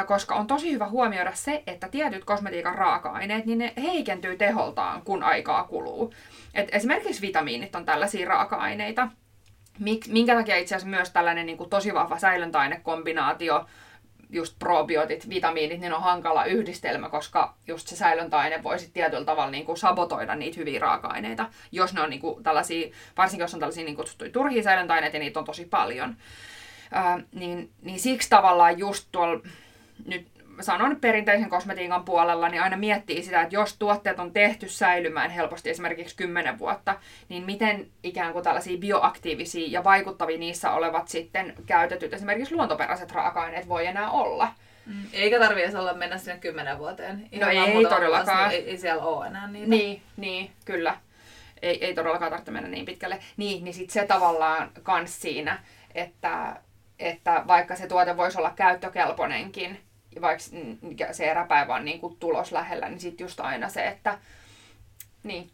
koska 0.08 0.36
on 0.36 0.48
tosi 0.48 0.72
hyvä 0.72 0.88
huomioida 0.88 1.32
se, 1.34 1.64
että 1.68 1.88
tietyt 1.88 2.26
kosmetiikan 2.26 2.76
raaka-aineet, 2.76 3.46
niin 3.46 3.58
ne 3.58 3.74
heikentyy 3.82 4.38
teholtaan, 4.38 5.02
kun 5.02 5.24
aikaa 5.24 5.64
kuluu. 5.64 6.14
Et 6.54 6.70
esimerkiksi 6.72 7.22
vitamiinit 7.22 7.76
on 7.76 7.86
tällaisia 7.86 8.30
raaka-aineita, 8.30 9.08
minkä 10.08 10.36
takia 10.36 10.58
itse 10.58 10.76
asiassa 10.76 10.98
myös 10.98 11.10
tällainen 11.10 11.46
niin 11.46 11.58
kuin 11.58 11.70
tosi 11.70 11.94
vahva 11.94 12.20
säilöntäainekombinaatio, 12.20 13.66
just 14.32 14.56
probiotit, 14.60 15.30
vitamiinit, 15.30 15.80
niin 15.80 15.94
on 15.94 16.02
hankala 16.02 16.46
yhdistelmä, 16.46 17.10
koska 17.10 17.54
just 17.68 17.88
se 17.88 17.96
säilöntäaine 17.96 18.64
voi 18.64 18.80
sitten 18.80 18.94
tietyllä 18.94 19.26
tavalla 19.26 19.52
niin 19.52 19.66
kuin 19.66 19.78
sabotoida 19.78 20.36
niitä 20.36 20.60
hyviä 20.60 20.80
raaka-aineita, 20.80 21.50
jos 21.72 21.94
ne 21.94 22.02
on 22.02 22.10
niin 22.10 22.22
kuin 22.22 22.44
tällaisia, 22.44 22.92
varsinkin 23.18 23.44
jos 23.44 23.54
on 23.54 23.60
tällaisia 23.60 23.86
niin 23.86 23.96
kutsuttuja 23.96 24.32
turhia 24.32 24.64
säilöntäaineita 24.64 25.18
ja 25.18 25.20
niitä 25.20 25.40
on 25.40 25.46
tosi 25.46 25.66
paljon. 25.66 26.16
Ää, 26.92 27.20
niin, 27.32 27.70
niin 27.82 28.00
siksi 28.00 28.30
tavallaan 28.30 28.80
just 28.80 29.08
tuolla 29.12 29.42
nyt 30.06 30.28
sanon 30.64 30.96
perinteisen 31.02 31.50
kosmetiikan 31.50 32.06
puolella, 32.06 32.50
niin 32.50 32.62
aina 32.62 32.78
miettii 32.78 33.24
sitä, 33.24 33.42
että 33.42 33.56
jos 33.56 33.78
tuotteet 33.78 34.20
on 34.20 34.34
tehty 34.34 34.70
säilymään 34.70 35.30
helposti 35.32 35.70
esimerkiksi 35.70 36.16
10 36.16 36.60
vuotta, 36.60 36.96
niin 37.30 37.44
miten 37.44 37.88
ikään 38.04 38.34
kuin 38.34 38.44
tällaisia 38.44 38.78
bioaktiivisia 38.78 39.68
ja 39.72 39.84
vaikuttavia 39.84 40.38
niissä 40.38 40.72
olevat 40.72 41.08
sitten 41.08 41.54
käytetyt 41.66 42.14
esimerkiksi 42.14 42.56
luontoperäiset 42.56 43.12
raaka-aineet 43.12 43.68
voi 43.70 43.86
enää 43.86 44.10
olla. 44.10 44.54
Mm. 44.86 45.06
Eikä 45.14 45.40
tarvitse 45.40 45.78
olla 45.78 45.94
mennä 45.94 46.18
sinne 46.18 46.40
kymmenen 46.40 46.78
vuoteen. 46.78 47.28
Ihan 47.32 47.56
no 47.56 47.66
ei 47.66 47.86
todellakaan. 47.86 48.50
Niin 48.50 48.64
ei, 48.64 48.70
ei 48.70 48.78
siellä 48.78 49.04
ole 49.04 49.28
enää 49.28 49.48
niitä. 49.48 49.70
Niin, 49.70 50.02
niin 50.18 50.52
kyllä. 50.66 50.98
Ei, 51.62 51.86
ei 51.86 51.94
todellakaan 51.94 52.32
tarvitse 52.32 52.52
mennä 52.52 52.70
niin 52.70 52.86
pitkälle. 52.86 53.20
Niin, 53.38 53.64
niin 53.64 53.74
sitten 53.74 53.94
se 53.94 54.08
tavallaan 54.08 54.72
kans 54.84 55.22
siinä, 55.22 55.60
että, 55.96 56.56
että 57.00 57.44
vaikka 57.48 57.76
se 57.76 57.88
tuote 57.88 58.18
voisi 58.18 58.38
olla 58.38 58.54
käyttökelpoinenkin, 58.56 59.80
vaikka 60.22 60.44
se 61.12 61.32
eräpäivä 61.32 61.76
on 61.76 61.86
niin 61.86 62.00
kuin 62.00 62.18
tulos 62.18 62.52
lähellä, 62.52 62.90
niin 62.90 63.00
sitten 63.00 63.26
just 63.26 63.40
aina 63.40 63.70
se, 63.70 63.88
että 63.88 64.20
niin, 65.24 65.52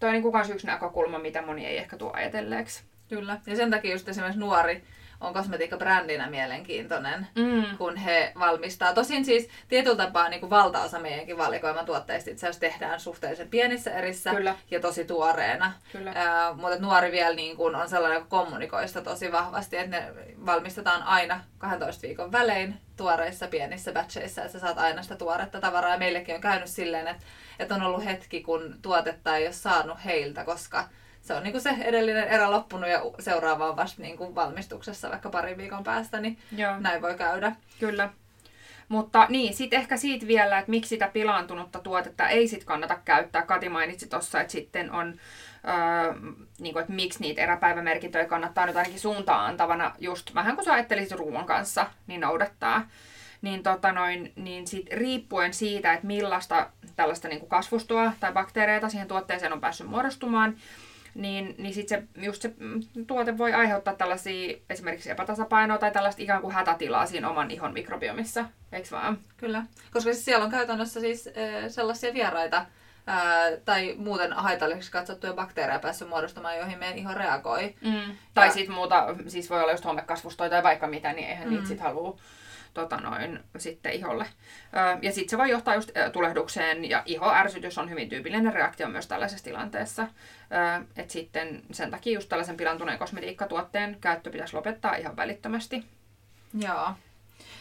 toi 0.00 0.08
on 0.08 0.12
niin 0.12 0.22
kuin 0.22 0.50
yksi 0.54 0.66
näkökulma, 0.66 1.18
mitä 1.18 1.42
moni 1.42 1.66
ei 1.66 1.78
ehkä 1.78 1.96
tuo 1.96 2.12
ajatelleeksi. 2.12 2.82
Kyllä, 3.08 3.40
ja 3.46 3.56
sen 3.56 3.70
takia 3.70 3.92
just 3.92 4.08
esimerkiksi 4.08 4.40
nuori 4.40 4.84
on 5.20 5.34
kosmetiikka-brändinä 5.34 6.30
mielenkiintoinen, 6.30 7.26
mm. 7.34 7.78
kun 7.78 7.96
he 7.96 8.32
valmistaa. 8.38 8.94
Tosin 8.94 9.24
siis 9.24 9.48
tietyllä 9.68 9.96
tapaa 9.96 10.28
niin 10.28 10.40
kuin 10.40 10.50
valtaosa 10.50 10.98
meidänkin 10.98 11.38
valikoiman 11.38 11.86
tuotteista 11.86 12.30
itse 12.30 12.46
asiassa 12.46 12.60
tehdään 12.60 13.00
suhteellisen 13.00 13.48
pienissä 13.48 13.90
erissä 13.90 14.34
Kyllä. 14.34 14.54
ja 14.70 14.80
tosi 14.80 15.04
tuoreena. 15.04 15.72
Kyllä. 15.92 16.12
Ää, 16.14 16.52
mutta 16.52 16.78
nuori 16.78 17.12
vielä 17.12 17.34
niin 17.34 17.56
kuin 17.56 17.74
on 17.74 17.88
sellainen, 17.88 18.16
joka 18.16 18.28
kommunikoi 18.28 18.88
sitä 18.88 19.00
tosi 19.00 19.32
vahvasti, 19.32 19.76
että 19.76 20.00
ne 20.00 20.12
valmistetaan 20.46 21.02
aina 21.02 21.44
12 21.58 22.02
viikon 22.06 22.32
välein 22.32 22.74
tuoreissa 22.98 23.48
pienissä 23.48 23.92
batcheissa, 23.92 24.42
että 24.42 24.52
sä 24.52 24.58
saat 24.58 24.78
aina 24.78 25.02
sitä 25.02 25.16
tuoretta 25.16 25.60
tavaraa. 25.60 25.92
Ja 25.92 25.98
meillekin 25.98 26.34
on 26.34 26.40
käynyt 26.40 26.68
silleen, 26.68 27.08
että, 27.08 27.22
että 27.58 27.74
on 27.74 27.82
ollut 27.82 28.04
hetki, 28.04 28.42
kun 28.42 28.78
tuotetta 28.82 29.36
ei 29.36 29.46
ole 29.46 29.52
saanut 29.52 30.04
heiltä, 30.04 30.44
koska 30.44 30.88
se 31.20 31.34
on 31.34 31.42
niinku 31.42 31.60
se 31.60 31.70
edellinen 31.80 32.28
erä 32.28 32.50
loppunut 32.50 32.90
ja 32.90 33.02
seuraava 33.18 33.68
on 33.68 33.76
vasta 33.76 34.02
niinku 34.02 34.34
valmistuksessa 34.34 35.10
vaikka 35.10 35.30
parin 35.30 35.58
viikon 35.58 35.84
päästä, 35.84 36.20
niin 36.20 36.38
Joo. 36.56 36.80
näin 36.80 37.02
voi 37.02 37.14
käydä. 37.14 37.56
Kyllä. 37.80 38.10
Mutta 38.88 39.26
niin, 39.28 39.54
sitten 39.54 39.80
ehkä 39.80 39.96
siitä 39.96 40.26
vielä, 40.26 40.58
että 40.58 40.70
miksi 40.70 40.88
sitä 40.88 41.08
pilaantunutta 41.12 41.78
tuotetta 41.78 42.28
ei 42.28 42.48
sit 42.48 42.64
kannata 42.64 42.98
käyttää. 43.04 43.42
Kati 43.42 43.68
mainitsi 43.68 44.08
tuossa, 44.08 44.40
että 44.40 44.52
sitten 44.52 44.92
on, 44.92 45.14
öö, 45.68 46.14
niin 46.58 46.72
kuin, 46.72 46.80
että 46.80 46.92
miksi 46.92 47.20
niitä 47.20 47.42
eräpäivämerkintöjä 47.42 48.24
kannattaa 48.24 48.66
nyt 48.66 48.76
ainakin 48.76 49.00
suuntaan 49.00 49.46
antavana, 49.46 49.94
just 49.98 50.34
vähän 50.34 50.54
kuin 50.54 50.64
sä 50.64 50.72
ajattelisit 50.72 51.18
ruoan 51.18 51.46
kanssa, 51.46 51.86
niin 52.06 52.20
noudattaa. 52.20 52.88
Niin, 53.42 53.62
tota 53.62 53.92
noin, 53.92 54.32
niin 54.36 54.66
sit 54.66 54.86
riippuen 54.92 55.54
siitä, 55.54 55.92
että 55.92 56.06
millaista 56.06 56.70
tällaista 56.96 57.28
niin 57.28 57.40
kuin 57.40 57.50
kasvustoa 57.50 58.12
tai 58.20 58.32
bakteereita 58.32 58.88
siihen 58.88 59.08
tuotteeseen 59.08 59.52
on 59.52 59.60
päässyt 59.60 59.86
muodostumaan, 59.86 60.56
niin, 61.14 61.54
niin 61.58 61.74
sit 61.74 61.88
se, 61.88 62.02
just 62.16 62.42
se 62.42 62.54
tuote 63.06 63.38
voi 63.38 63.52
aiheuttaa 63.52 63.94
tällaisia 63.94 64.56
esimerkiksi 64.70 65.10
epätasapainoa 65.10 65.78
tai 65.78 65.90
tällaista 65.90 66.22
ikään 66.22 66.42
kuin 66.42 66.54
hätätilaa 66.54 67.06
siinä 67.06 67.30
oman 67.30 67.50
ihon 67.50 67.72
mikrobiomissa, 67.72 68.44
eikö 68.72 68.88
vaan? 68.90 69.18
Kyllä, 69.36 69.62
koska 69.92 70.12
siis 70.12 70.24
siellä 70.24 70.44
on 70.44 70.50
käytännössä 70.50 71.00
siis 71.00 71.28
sellaisia 71.68 72.14
vieraita 72.14 72.56
äh, 72.56 72.66
tai 73.64 73.94
muuten 73.98 74.32
haitalliseksi 74.32 74.92
katsottuja 74.92 75.32
bakteereja 75.32 75.78
päässyt 75.78 76.08
muodostamaan, 76.08 76.56
joihin 76.56 76.78
meidän 76.78 76.98
iho 76.98 77.14
reagoi. 77.14 77.74
Mm. 77.80 78.16
Tai 78.34 78.50
sitten 78.50 78.74
muuta, 78.74 79.06
siis 79.26 79.50
voi 79.50 79.60
olla 79.60 79.72
just 79.72 79.84
homekasvustoja 79.84 80.50
tai 80.50 80.62
vaikka 80.62 80.86
mitä, 80.86 81.12
niin 81.12 81.28
eihän 81.28 81.48
mm. 81.48 81.54
niitä 81.54 81.68
sitten 81.68 81.86
halua 81.86 82.18
tota 82.74 82.96
noin, 82.96 83.40
sitten 83.58 83.92
iholle. 83.92 84.26
Ja 85.02 85.12
sitten 85.12 85.30
se 85.30 85.38
voi 85.38 85.50
johtaa 85.50 85.74
just 85.74 85.90
tulehdukseen 86.12 86.90
ja 86.90 87.02
ihoärsytys 87.06 87.78
on 87.78 87.90
hyvin 87.90 88.08
tyypillinen 88.08 88.52
reaktio 88.52 88.88
myös 88.88 89.06
tällaisessa 89.06 89.44
tilanteessa. 89.44 90.06
Et 90.96 91.10
sitten 91.10 91.62
sen 91.72 91.90
takia 91.90 92.14
just 92.14 92.28
tällaisen 92.28 92.56
pilantuneen 92.56 92.98
kosmetiikkatuotteen 92.98 93.96
käyttö 94.00 94.30
pitäisi 94.30 94.56
lopettaa 94.56 94.96
ihan 94.96 95.16
välittömästi. 95.16 95.84
Joo. 96.58 96.92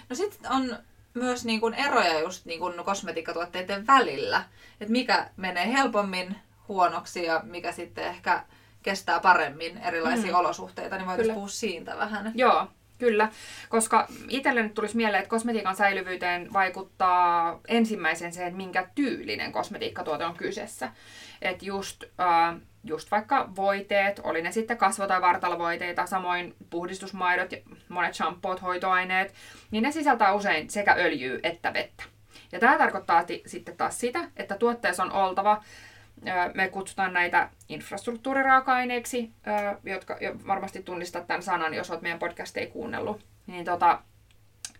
No 0.10 0.16
sitten 0.16 0.52
on 0.52 0.78
myös 1.14 1.46
niin 1.46 1.60
kuin 1.60 1.74
eroja 1.74 2.20
just 2.20 2.46
niin 2.46 2.60
kuin 2.60 2.84
kosmetiikkatuotteiden 2.86 3.88
välillä. 3.88 4.44
Että 4.82 4.92
mikä 4.92 5.30
menee 5.38 5.74
helpommin 5.74 6.36
huonoksi 6.68 7.26
ja 7.26 7.42
mikä 7.44 7.72
sitten 7.72 8.04
ehkä 8.04 8.44
kestää 8.84 9.20
paremmin 9.20 9.78
erilaisia 9.78 10.32
mm. 10.32 10.38
olosuhteita, 10.38 10.98
niin 10.98 11.08
voitaisiin 11.08 11.34
puhua 11.34 11.48
siitä 11.48 11.98
vähän. 11.98 12.32
Joo, 12.36 12.68
Kyllä, 12.98 13.30
koska 13.70 14.08
itselle 14.30 14.63
nyt 14.63 14.74
tulisi 14.74 14.98
mieleen, 14.98 15.20
että 15.20 15.30
kosmetiikan 15.30 15.75
säilyvyyteen 15.75 16.54
vaikuttaa 16.54 17.60
ensimmäisen 17.68 18.34
se, 18.34 18.46
että 18.46 18.58
minkä 18.58 18.88
tyylinen 18.96 19.51
kosmetiikkatuote 19.51 20.25
on 20.25 20.38
kyseessä. 20.38 20.92
Että 21.42 21.66
just, 21.66 22.04
äh, 22.04 22.56
just 22.84 23.12
vaikka 23.12 23.50
voiteet, 23.56 24.22
oli 24.24 24.42
ne 24.42 24.51
sitten 24.51 24.77
kasvo- 24.77 25.08
tai 25.08 25.22
vartalovoiteita, 25.22 26.06
samoin 26.06 26.56
puhdistusmaidot, 26.70 27.50
monet 27.89 28.13
shampoot, 28.13 28.62
hoitoaineet, 28.62 29.34
niin 29.72 29.84
ne 29.84 29.92
sisältää 29.92 30.34
usein 30.34 30.70
sekä 30.70 30.96
öljyä 31.00 31.39
että 31.44 31.74
vettä. 31.74 32.04
Ja 32.51 32.60
tämä 32.60 32.77
tarkoittaa 32.77 33.24
t- 33.24 33.46
sitten 33.46 33.77
taas 33.77 34.00
sitä, 34.00 34.20
että 34.38 34.58
tuotteessa 34.58 35.04
on 35.04 35.12
oltava 35.12 35.63
me 36.54 36.68
kutsutaan 36.68 37.14
näitä 37.14 37.50
infrastruktuuriraaka-aineiksi, 37.70 39.32
jotka 39.84 40.18
varmasti 40.48 40.84
tunnistat 40.84 41.28
tämän 41.28 41.44
sanan, 41.44 41.74
jos 41.74 41.92
olet 41.92 42.02
meidän 42.02 42.20
ei 42.56 42.68
kuunnellut. 42.68 43.26
Niin, 43.48 43.66
tota, 43.66 44.02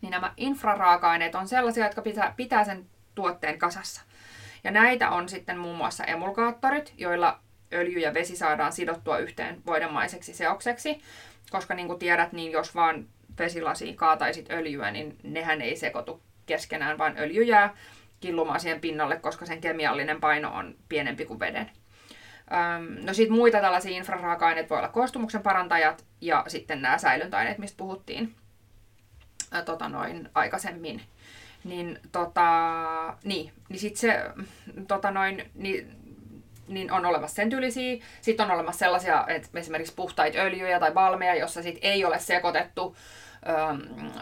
niin 0.02 0.12
nämä 0.12 0.34
infraraaka-aineet 0.38 1.36
on 1.36 1.48
sellaisia, 1.48 1.86
jotka 1.86 2.02
pitää, 2.02 2.34
pitää 2.38 2.64
sen 2.64 2.86
tuotteen 3.16 3.60
kasassa. 3.60 4.02
Ja 4.64 4.72
näitä 4.72 5.10
on 5.10 5.30
sitten 5.30 5.58
muun 5.58 5.78
muassa 5.78 6.04
emulgaattorit, 6.04 6.94
joilla 6.98 7.40
öljy 7.74 8.00
ja 8.00 8.14
vesi 8.14 8.36
saadaan 8.36 8.74
sidottua 8.74 9.18
yhteen 9.18 9.62
voidemaiseksi 9.66 10.34
seokseksi. 10.34 11.02
Koska 11.50 11.74
niin 11.74 11.88
kuin 11.88 12.00
tiedät, 12.00 12.32
niin 12.32 12.52
jos 12.52 12.76
vaan 12.76 13.08
vesilasiin 13.40 13.96
kaataisit 13.96 14.52
öljyä, 14.52 14.92
niin 14.92 15.18
nehän 15.24 15.62
ei 15.62 15.76
sekoitu 15.76 16.22
keskenään, 16.46 16.98
vaan 16.98 17.18
öljy 17.18 17.44
jää 17.44 17.76
killumaan 18.20 18.60
siihen 18.60 18.82
pinnalle, 18.82 19.20
koska 19.20 19.46
sen 19.46 19.62
kemiallinen 19.62 20.20
paino 20.20 20.56
on 20.56 20.76
pienempi 20.90 21.26
kuin 21.26 21.40
veden. 21.40 21.72
No 23.04 23.14
sitten 23.14 23.38
muita 23.38 23.62
tällaisia 23.62 23.98
infraraaka-aineita 23.98 24.70
voi 24.70 24.78
olla 24.78 24.88
koostumuksen 24.88 25.42
parantajat 25.42 26.06
ja 26.22 26.44
sitten 26.48 26.82
nämä 26.82 26.98
säilöntäaineet, 26.98 27.58
mistä 27.58 27.78
puhuttiin 27.78 28.36
tota 29.66 29.90
noin, 29.90 30.30
aikaisemmin. 30.34 31.02
Niin, 31.64 32.00
tota, 32.12 32.48
niin, 33.24 33.54
niin 33.70 33.80
sitten 33.80 34.00
se 34.00 34.24
tota 34.88 35.12
noin, 35.12 35.52
niin, 35.56 35.96
niin 36.68 36.92
on 36.92 37.06
olemassa 37.06 37.36
sen 37.36 37.50
tyylisiä. 37.50 38.04
Sitten 38.22 38.46
on 38.46 38.52
olemassa 38.52 38.80
sellaisia, 38.80 39.26
että 39.28 39.60
esimerkiksi 39.60 39.94
puhtaita 39.96 40.38
öljyjä 40.38 40.80
tai 40.80 40.92
balmeja, 40.92 41.36
jossa 41.36 41.64
sit 41.64 41.80
ei 41.82 42.06
ole 42.06 42.20
sekoitettu 42.20 42.96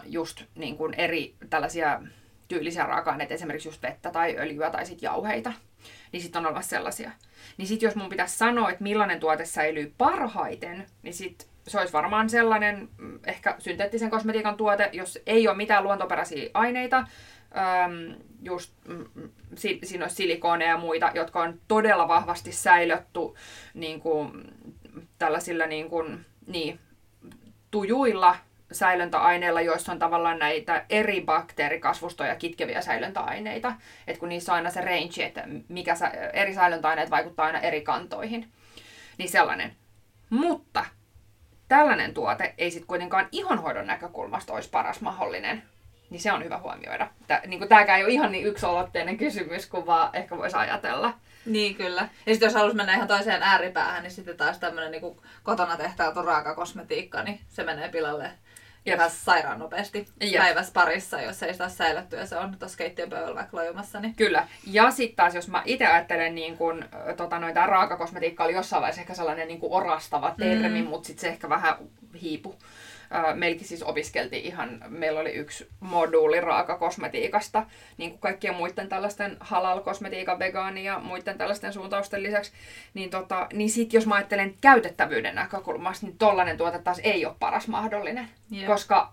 just 0.04 0.42
niin 0.54 0.76
kuin 0.76 0.94
eri 0.94 1.34
tällaisia 1.50 2.00
tyylisiä 2.48 2.86
raaka-aineita, 2.86 3.34
esimerkiksi 3.34 3.68
just 3.68 3.82
vettä 3.82 4.10
tai 4.10 4.36
öljyä 4.38 4.70
tai 4.70 4.86
sitten 4.86 5.06
jauheita, 5.06 5.52
niin 6.12 6.22
sitten 6.22 6.40
on 6.40 6.46
olemassa 6.46 6.70
sellaisia. 6.70 7.10
Niin 7.56 7.68
sitten 7.68 7.86
jos 7.86 7.96
mun 7.96 8.08
pitäisi 8.08 8.38
sanoa, 8.38 8.70
että 8.70 8.82
millainen 8.82 9.20
tuote 9.20 9.44
säilyy 9.44 9.94
parhaiten, 9.98 10.86
niin 11.02 11.14
sitten 11.14 11.48
se 11.68 11.78
olisi 11.78 11.92
varmaan 11.92 12.30
sellainen 12.30 12.88
mm, 12.98 13.18
ehkä 13.26 13.54
synteettisen 13.58 14.10
kosmetiikan 14.10 14.56
tuote, 14.56 14.90
jos 14.92 15.18
ei 15.26 15.48
ole 15.48 15.56
mitään 15.56 15.84
luontoperäisiä 15.84 16.50
aineita, 16.54 17.06
just 18.42 18.72
mm, 18.88 19.04
mm 19.14 19.30
siinä 19.56 20.04
olisi 20.04 20.16
silikooneja 20.16 20.70
ja 20.70 20.78
muita, 20.78 21.10
jotka 21.14 21.40
on 21.40 21.60
todella 21.68 22.08
vahvasti 22.08 22.52
säilötty 22.52 23.20
niin 23.74 24.00
kuin, 24.00 24.30
tällaisilla 25.18 25.66
niin 25.66 25.90
kuin, 25.90 26.26
niin, 26.46 26.80
tujuilla 27.70 28.36
säilöntäaineilla, 28.72 29.60
joissa 29.60 29.92
on 29.92 29.98
tavallaan 29.98 30.38
näitä 30.38 30.84
eri 30.90 31.20
bakteerikasvustoja 31.20 32.36
kitkeviä 32.36 32.80
säilöntäaineita. 32.80 33.72
että 34.06 34.20
kun 34.20 34.28
niissä 34.28 34.52
on 34.52 34.56
aina 34.56 34.70
se 34.70 34.80
range, 34.80 35.24
että 35.24 35.44
mikä 35.68 35.94
sä, 35.94 36.08
eri 36.32 36.54
säilöntäaineet 36.54 37.10
vaikuttaa 37.10 37.46
aina 37.46 37.60
eri 37.60 37.80
kantoihin. 37.80 38.48
Niin 39.18 39.28
sellainen. 39.28 39.76
Mutta 40.30 40.84
tällainen 41.68 42.14
tuote 42.14 42.54
ei 42.58 42.70
sitten 42.70 42.86
kuitenkaan 42.86 43.28
ihonhoidon 43.32 43.86
näkökulmasta 43.86 44.52
olisi 44.52 44.70
paras 44.70 45.00
mahdollinen. 45.00 45.62
Niin 46.10 46.20
se 46.20 46.32
on 46.32 46.44
hyvä 46.44 46.58
huomioida. 46.58 47.10
Tää, 47.26 47.42
niin 47.46 47.68
tämäkään 47.68 47.98
ei 47.98 48.04
ole 48.04 48.12
ihan 48.12 48.32
niin 48.32 48.46
yksolotteinen 48.46 49.16
kysymys 49.16 49.66
kuin 49.66 49.86
vaan 49.86 50.10
ehkä 50.12 50.36
voisi 50.36 50.56
ajatella. 50.56 51.14
Niin 51.46 51.74
kyllä. 51.74 52.08
Ja 52.26 52.34
sitten 52.34 52.46
jos 52.46 52.54
haluaisi 52.54 52.76
mennä 52.76 52.94
ihan 52.94 53.08
toiseen 53.08 53.42
ääripäähän, 53.42 54.02
niin 54.02 54.10
sitten 54.10 54.36
taas 54.36 54.58
tämmöinen 54.58 54.90
niin 54.90 55.16
kotona 55.42 55.76
tehtävä 55.76 56.22
raaka 56.22 56.54
kosmetiikka, 56.54 57.22
niin 57.22 57.40
se 57.48 57.64
menee 57.64 57.88
pilalle 57.88 58.30
ihan 58.86 59.10
sairaan 59.10 59.58
nopeasti 59.58 60.08
Jep. 60.20 60.42
päivässä 60.42 60.72
parissa, 60.72 61.20
jos 61.20 61.42
ei 61.42 61.52
sitä 61.52 61.68
säilytty 61.68 62.16
ja 62.16 62.26
se 62.26 62.36
on 62.36 62.58
tuossa 62.58 62.78
keittiön 62.78 63.10
pöydällä 63.10 63.34
vaikka 63.34 63.56
lojumassa. 63.56 64.00
Niin... 64.00 64.14
Kyllä. 64.14 64.48
Ja 64.66 64.90
sitten 64.90 65.16
taas, 65.16 65.34
jos 65.34 65.48
mä 65.48 65.62
itse 65.64 65.86
ajattelen, 65.86 66.34
niin 66.34 66.56
kun, 66.56 66.84
tota, 67.16 67.38
noita 67.38 67.66
raakakosmetiikka 67.66 68.44
oli 68.44 68.52
jossain 68.52 68.80
vaiheessa 68.80 69.00
ehkä 69.00 69.14
sellainen 69.14 69.48
niin 69.48 69.58
orastava 69.62 70.34
termi, 70.38 70.82
mm. 70.82 70.88
mutta 70.88 71.06
sitten 71.06 71.20
se 71.20 71.28
ehkä 71.28 71.48
vähän 71.48 71.74
hiipu. 72.22 72.54
Meilläkin 73.34 73.68
siis 73.68 73.82
opiskeltiin 73.82 74.44
ihan, 74.44 74.84
meillä 74.88 75.20
oli 75.20 75.32
yksi 75.32 75.68
moduuli 75.80 76.40
raakakosmetiikasta, 76.40 77.66
niin 77.96 78.10
kuin 78.10 78.20
kaikkien 78.20 78.54
muiden 78.54 78.88
tällaisten 78.88 79.36
halal-kosmetiikan, 79.40 80.38
vegaani 80.38 80.84
ja 80.84 80.98
muiden 80.98 81.38
tällaisten 81.38 81.72
suuntausten 81.72 82.22
lisäksi. 82.22 82.52
Niin, 82.94 83.10
tota, 83.10 83.46
niin 83.52 83.70
sit 83.70 83.92
jos 83.92 84.06
mä 84.06 84.14
ajattelen 84.14 84.54
käytettävyyden 84.60 85.34
näkökulmasta, 85.34 86.06
niin 86.06 86.18
tollainen 86.18 86.56
tuote 86.56 86.78
taas 86.78 87.00
ei 87.04 87.26
ole 87.26 87.36
paras 87.38 87.68
mahdollinen. 87.68 88.28
Yeah. 88.52 88.66
Koska 88.66 89.12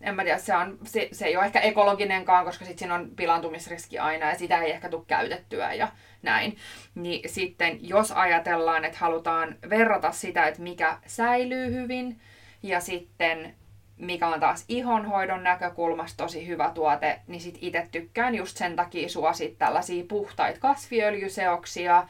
en 0.00 0.14
mä 0.14 0.24
tiedä, 0.24 0.38
se, 0.38 0.56
on, 0.56 0.78
se, 0.84 1.08
se 1.12 1.26
ei 1.26 1.36
ole 1.36 1.44
ehkä 1.44 1.60
ekologinenkaan, 1.60 2.44
koska 2.44 2.64
sitten 2.64 2.78
siinä 2.78 2.94
on 2.94 3.10
pilantumisriski 3.16 3.98
aina 3.98 4.28
ja 4.28 4.38
sitä 4.38 4.58
ei 4.58 4.70
ehkä 4.70 4.88
tule 4.88 5.04
käytettyä 5.06 5.74
ja 5.74 5.88
näin. 6.22 6.56
Niin 6.94 7.28
sitten 7.30 7.88
jos 7.88 8.12
ajatellaan, 8.12 8.84
että 8.84 8.98
halutaan 8.98 9.56
verrata 9.70 10.12
sitä, 10.12 10.46
että 10.46 10.62
mikä 10.62 10.98
säilyy 11.06 11.72
hyvin 11.72 12.20
ja 12.62 12.80
sitten 12.80 13.54
mikä 14.00 14.28
on 14.28 14.40
taas 14.40 14.64
ihonhoidon 14.68 15.44
näkökulmasta 15.44 16.24
tosi 16.24 16.46
hyvä 16.46 16.70
tuote, 16.74 17.20
niin 17.26 17.40
sit 17.40 17.58
itse 17.60 17.88
tykkään 17.92 18.34
just 18.34 18.56
sen 18.56 18.76
takia 18.76 19.08
suosit 19.08 19.58
tällaisia 19.58 20.04
puhtaita 20.08 20.60
kasviöljyseoksia, 20.60 22.06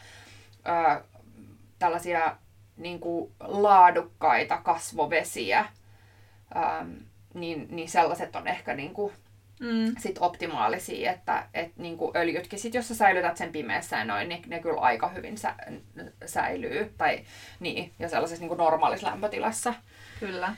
ö, 0.69 1.05
tällaisia 1.79 2.37
niin 2.77 3.01
kuin 3.01 3.33
laadukkaita 3.41 4.57
kasvovesiä, 4.57 5.67
ö, 6.57 6.87
niin, 7.35 7.67
niin 7.71 7.89
sellaiset 7.89 8.37
on 8.37 8.49
ehkä 8.49 8.75
niin 8.75 8.95
kuin, 8.95 9.13
mm. 9.61 9.95
sit 9.99 10.17
optimaalisia, 10.21 11.13
että 11.13 11.47
et, 11.55 11.77
niin 11.77 11.99
kuin 11.99 12.17
öljytkin, 12.17 12.59
sit, 12.59 12.75
jos 12.75 12.89
sä 12.89 12.95
säilytät 12.95 13.37
sen 13.37 13.53
pimeässä 13.53 13.97
ja 13.97 14.05
noin, 14.05 14.29
niin 14.29 14.43
ne 14.47 14.61
kyllä 14.61 14.81
aika 14.81 15.09
hyvin 15.09 15.39
sä, 15.39 15.55
säilyy, 16.27 16.95
tai 16.99 17.25
niin, 17.61 17.93
ja 17.99 18.09
sellaisessa 18.09 18.41
niin 18.43 18.49
kuin 18.49 18.59
normaalissa 18.59 19.07
lämpötilassa. 19.07 19.75
Kyllä. 20.21 20.55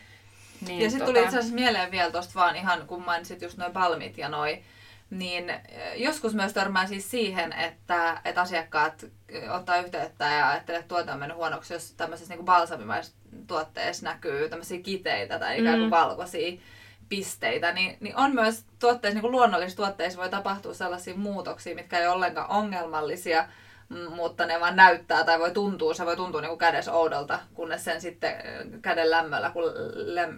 Niin, 0.67 0.81
ja 0.81 0.91
sitten 0.91 1.07
tota... 1.07 1.19
tuli 1.19 1.25
itse 1.25 1.39
asiassa 1.39 1.55
mieleen 1.55 1.91
vielä 1.91 2.11
tuosta 2.11 2.35
vaan 2.35 2.57
ihan, 2.57 2.87
kun 2.87 3.05
mainitsit 3.05 3.43
just 3.43 3.59
noin 3.59 3.73
balmit 3.73 4.19
ja 4.19 4.29
noin, 4.29 4.65
niin 5.11 5.51
eh, 5.51 5.61
joskus 5.97 6.35
myös 6.35 6.53
törmää 6.53 6.87
siis 6.87 7.11
siihen, 7.11 7.53
että, 7.53 8.21
että 8.25 8.41
asiakkaat 8.41 9.05
eh, 9.29 9.55
ottaa 9.55 9.77
yhteyttä 9.77 10.25
ja 10.25 10.51
ajattelee, 10.51 10.81
että 10.81 10.89
tuote 10.89 11.13
on 11.13 11.19
mennyt 11.19 11.37
huonoksi, 11.37 11.75
jos 11.75 11.93
tämmöisessä 11.93 12.35
niin 12.35 12.45
balsamimaisessa 12.45 13.17
tuotteessa 13.47 14.05
näkyy 14.05 14.49
tämmöisiä 14.49 14.83
kiteitä 14.83 15.39
tai 15.39 15.61
ikään 15.61 15.79
kuin 15.79 15.87
mm. 15.87 15.91
valkoisia 15.91 16.61
pisteitä, 17.09 17.73
niin, 17.73 17.97
niin 18.01 18.17
on 18.17 18.35
myös 18.35 18.65
tuotteissa, 18.79 19.15
niin 19.15 19.23
kuin 19.23 19.33
luonnollisissa 19.33 19.77
tuotteissa 19.77 20.21
voi 20.21 20.29
tapahtua 20.29 20.75
sellaisia 20.75 21.15
muutoksia, 21.15 21.75
mitkä 21.75 21.99
ei 21.99 22.07
ole 22.07 22.15
ollenkaan 22.15 22.51
ongelmallisia, 22.51 23.49
mutta 23.89 24.47
ne 24.47 24.61
vaan 24.61 24.77
näyttää 24.77 25.25
tai 25.25 25.39
voi 25.39 25.51
tuntua, 25.51 25.95
se 25.95 26.07
voi 26.07 26.17
tuntua 26.17 26.41
niin 26.41 26.49
kuin 26.49 26.59
kädessä 26.59 26.93
oudolta, 26.93 27.39
kunnes 27.55 27.85
sen 27.85 28.01
sitten 28.01 28.35
käden 28.83 29.11
lämmöllä, 29.11 29.51
kun 29.51 29.65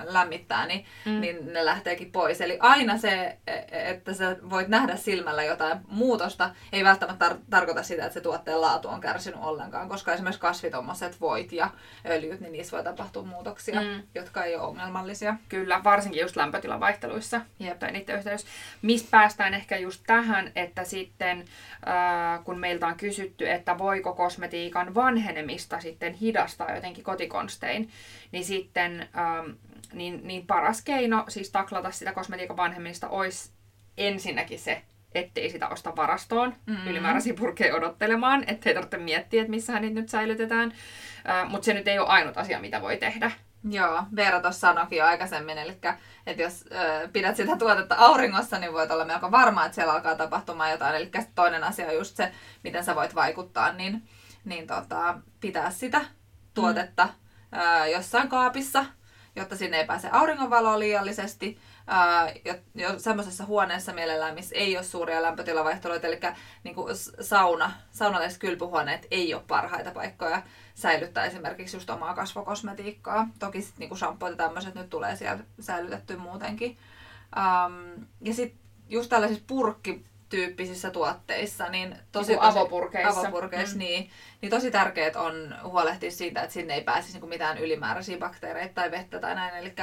lämmittää, 0.04 0.66
niin, 0.66 0.84
mm. 1.04 1.20
niin 1.20 1.52
ne 1.52 1.64
lähteekin 1.64 2.12
pois. 2.12 2.40
Eli 2.40 2.58
aina 2.60 2.98
se, 2.98 3.38
e, 3.46 3.90
että 3.90 4.14
sä 4.14 4.36
voit 4.50 4.68
nähdä 4.68 4.96
silmällä 4.96 5.44
jotain 5.44 5.78
muutosta, 5.88 6.50
ei 6.72 6.84
välttämättä 6.84 7.28
tar- 7.28 7.38
tarkoita 7.50 7.82
sitä, 7.82 8.02
että 8.02 8.14
se 8.14 8.20
tuotteen 8.20 8.60
laatu 8.60 8.88
on 8.88 9.00
kärsinyt 9.00 9.40
ollenkaan, 9.42 9.88
koska 9.88 10.12
esimerkiksi 10.12 10.40
kasvitommoset 10.40 11.20
voit 11.20 11.52
ja 11.52 11.70
öljyt, 12.06 12.40
niin 12.40 12.52
niissä 12.52 12.76
voi 12.76 12.84
tapahtua 12.84 13.22
muutoksia, 13.22 13.80
mm. 13.80 14.02
jotka 14.14 14.44
ei 14.44 14.56
ole 14.56 14.66
ongelmallisia. 14.66 15.34
Kyllä, 15.48 15.80
varsinkin 15.84 16.22
just 16.22 16.36
lämpötilavaihteluissa 16.36 17.40
Jep. 17.58 17.78
tai 17.78 17.92
niiden 17.92 18.16
yhteydessä. 18.16 18.48
Mistä 18.82 19.08
päästään 19.10 19.54
ehkä 19.54 19.76
just 19.76 20.02
tähän, 20.06 20.52
että 20.56 20.84
sitten 20.84 21.44
äh, 21.88 22.44
kun 22.44 22.58
meiltä 22.58 22.86
on 22.86 22.96
kysytty, 22.96 23.33
kysytty, 23.36 23.50
että 23.50 23.78
voiko 23.78 24.14
kosmetiikan 24.14 24.94
vanhenemista 24.94 25.80
sitten 25.80 26.12
hidastaa 26.14 26.74
jotenkin 26.74 27.04
kotikonstein, 27.04 27.88
niin 28.32 28.44
sitten 28.44 29.08
ähm, 29.16 29.50
niin, 29.92 30.20
niin 30.22 30.46
paras 30.46 30.82
keino 30.82 31.24
siis 31.28 31.50
taklata 31.50 31.90
sitä 31.90 32.12
kosmetiikan 32.12 32.56
vanhenemista 32.56 33.08
olisi 33.08 33.50
ensinnäkin 33.96 34.58
se, 34.58 34.82
ettei 35.14 35.50
sitä 35.50 35.68
osta 35.68 35.96
varastoon 35.96 36.54
mm-hmm. 36.66 36.90
ylimääräisiä 36.90 37.34
purkkeja 37.34 37.74
odottelemaan, 37.74 38.44
ettei 38.46 38.74
tarvitse 38.74 38.98
miettiä, 38.98 39.40
että 39.42 39.50
missä 39.50 39.80
niitä 39.80 40.00
nyt 40.00 40.08
säilytetään. 40.08 40.72
Äh, 41.28 41.50
Mutta 41.50 41.64
se 41.64 41.74
nyt 41.74 41.88
ei 41.88 41.98
ole 41.98 42.08
ainut 42.08 42.38
asia, 42.38 42.60
mitä 42.60 42.82
voi 42.82 42.96
tehdä. 42.96 43.30
Joo, 43.70 44.02
Veera 44.16 44.40
tuossa 44.40 44.60
sanoikin 44.60 44.98
jo 44.98 45.04
aikaisemmin, 45.04 45.58
eli 45.58 45.78
että 46.26 46.42
jos 46.42 46.64
ö, 46.72 47.08
pidät 47.12 47.36
sitä 47.36 47.56
tuotetta 47.56 47.94
auringossa, 47.98 48.58
niin 48.58 48.72
voit 48.72 48.90
olla 48.90 49.04
melko 49.04 49.30
varma, 49.30 49.64
että 49.64 49.74
siellä 49.74 49.92
alkaa 49.92 50.16
tapahtumaan 50.16 50.70
jotain. 50.70 50.94
Eli 50.94 51.10
toinen 51.34 51.64
asia 51.64 51.86
on 51.86 51.94
just 51.94 52.16
se, 52.16 52.32
miten 52.64 52.84
sä 52.84 52.94
voit 52.94 53.14
vaikuttaa, 53.14 53.72
niin, 53.72 54.08
niin 54.44 54.66
tota, 54.66 55.18
pitää 55.40 55.70
sitä 55.70 56.00
tuotetta 56.54 57.08
mm. 57.52 57.58
ö, 57.58 57.86
jossain 57.86 58.28
kaapissa, 58.28 58.84
jotta 59.36 59.56
sinne 59.56 59.76
ei 59.76 59.86
pääse 59.86 60.08
auringonvaloa 60.12 60.78
liiallisesti. 60.78 61.58
jo, 62.44 62.54
jo 62.74 62.98
semmoisessa 62.98 63.44
huoneessa 63.44 63.92
mielellään, 63.92 64.34
missä 64.34 64.56
ei 64.56 64.76
ole 64.76 64.84
suuria 64.84 65.22
lämpötilavaihteluita, 65.22 66.06
eli 66.06 66.20
niin 66.64 66.74
kuin 66.74 66.94
sauna, 67.20 67.72
saunalliset 67.90 68.38
kylpyhuoneet 68.38 69.06
ei 69.10 69.34
ole 69.34 69.42
parhaita 69.48 69.90
paikkoja 69.90 70.42
säilyttää 70.74 71.24
esimerkiksi 71.24 71.76
just 71.76 71.90
omaa 71.90 72.14
kasvokosmetiikkaa. 72.14 73.28
Toki 73.38 73.60
sitten 73.62 73.80
niinku 73.80 73.96
shampoot 73.96 74.30
ja 74.30 74.36
tämmöiset 74.36 74.74
nyt 74.74 74.90
tulee 74.90 75.16
siellä 75.16 75.44
säilytetty 75.60 76.16
muutenkin. 76.16 76.78
Um, 77.36 78.06
ja 78.20 78.34
sitten 78.34 78.60
just 78.88 79.10
tällaisissa 79.10 79.44
purkki 79.46 80.04
tyyppisissä 80.28 80.90
tuotteissa, 80.90 81.68
niin 81.68 81.96
tosi, 82.12 82.32
niin 82.32 82.40
tosi 82.40 82.58
avopurkeissa, 82.58 83.20
avopurkeissa 83.20 83.74
mm. 83.74 83.78
niin, 83.78 84.10
niin 84.40 84.50
tosi 84.50 84.70
tärkeää 84.70 85.20
on 85.20 85.54
huolehtia 85.64 86.10
siitä, 86.10 86.42
että 86.42 86.54
sinne 86.54 86.74
ei 86.74 86.84
pääsisi 86.84 87.18
niin 87.18 87.28
mitään 87.28 87.58
ylimääräisiä 87.58 88.18
bakteereita 88.18 88.74
tai 88.74 88.90
vettä 88.90 89.20
tai 89.20 89.34
näin. 89.34 89.56
Eli 89.56 89.74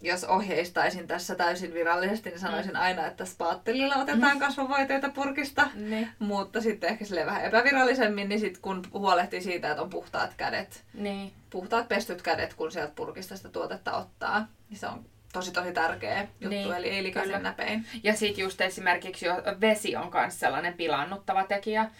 jos 0.00 0.24
ohjeistaisin 0.24 1.06
tässä 1.06 1.34
täysin 1.34 1.74
virallisesti, 1.74 2.30
niin 2.30 2.40
sanoisin 2.40 2.72
mm. 2.72 2.80
aina, 2.80 3.06
että 3.06 3.24
spaattelilla 3.24 3.94
otetaan 3.94 4.36
mm. 4.36 4.40
kasvovoiteita 4.40 5.08
purkista. 5.08 5.68
Niin. 5.74 6.08
Mutta 6.18 6.60
sitten 6.60 6.90
ehkä 6.90 7.04
sille 7.04 7.26
vähän 7.26 7.44
epävirallisemmin, 7.44 8.28
niin 8.28 8.40
sit 8.40 8.58
kun 8.58 8.82
huolehtii 8.92 9.42
siitä, 9.42 9.70
että 9.70 9.82
on 9.82 9.90
puhtaat 9.90 10.34
kädet, 10.36 10.84
niin. 10.94 11.32
puhtaat 11.50 11.88
pestyt 11.88 12.22
kädet, 12.22 12.54
kun 12.54 12.72
sieltä 12.72 12.92
purkista 12.96 13.36
sitä 13.36 13.48
tuotetta 13.48 13.96
ottaa, 13.96 14.46
niin 14.70 14.78
se 14.78 14.86
on 14.86 15.04
tosi 15.32 15.52
tosi 15.52 15.72
tärkeä 15.72 16.20
juttu, 16.20 16.48
niin, 16.48 16.72
eli 16.72 16.88
ei 16.88 17.02
likaisen 17.02 17.42
näpein. 17.42 17.86
Ja 18.02 18.16
sitten 18.16 18.42
just 18.42 18.60
esimerkiksi 18.60 19.26
jo 19.26 19.34
vesi 19.60 19.96
on 19.96 20.10
myös 20.14 20.40
sellainen 20.40 20.74
pilannuttava 20.74 21.44
tekijä. 21.44 21.90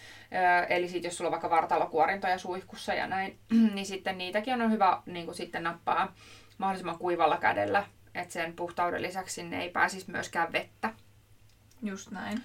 Eli 0.69 0.89
sit 0.89 1.03
jos 1.03 1.17
sulla 1.17 1.27
on 1.27 1.31
vaikka 1.31 1.49
vartalokuorintoja 1.49 2.37
suihkussa 2.37 2.93
ja 2.93 3.07
näin, 3.07 3.37
niin 3.73 3.85
sitten 3.85 4.17
niitäkin 4.17 4.61
on 4.61 4.71
hyvä 4.71 5.01
niin 5.05 5.25
kuin 5.25 5.35
sitten 5.35 5.63
nappaa 5.63 6.13
mahdollisimman 6.57 6.97
kuivalla 6.97 7.37
kädellä, 7.37 7.85
että 8.15 8.33
sen 8.33 8.53
puhtauden 8.53 9.01
lisäksi 9.01 9.35
sinne 9.35 9.61
ei 9.61 9.69
pääsisi 9.69 10.11
myöskään 10.11 10.51
vettä. 10.51 10.93
Just 11.83 12.11
näin. 12.11 12.43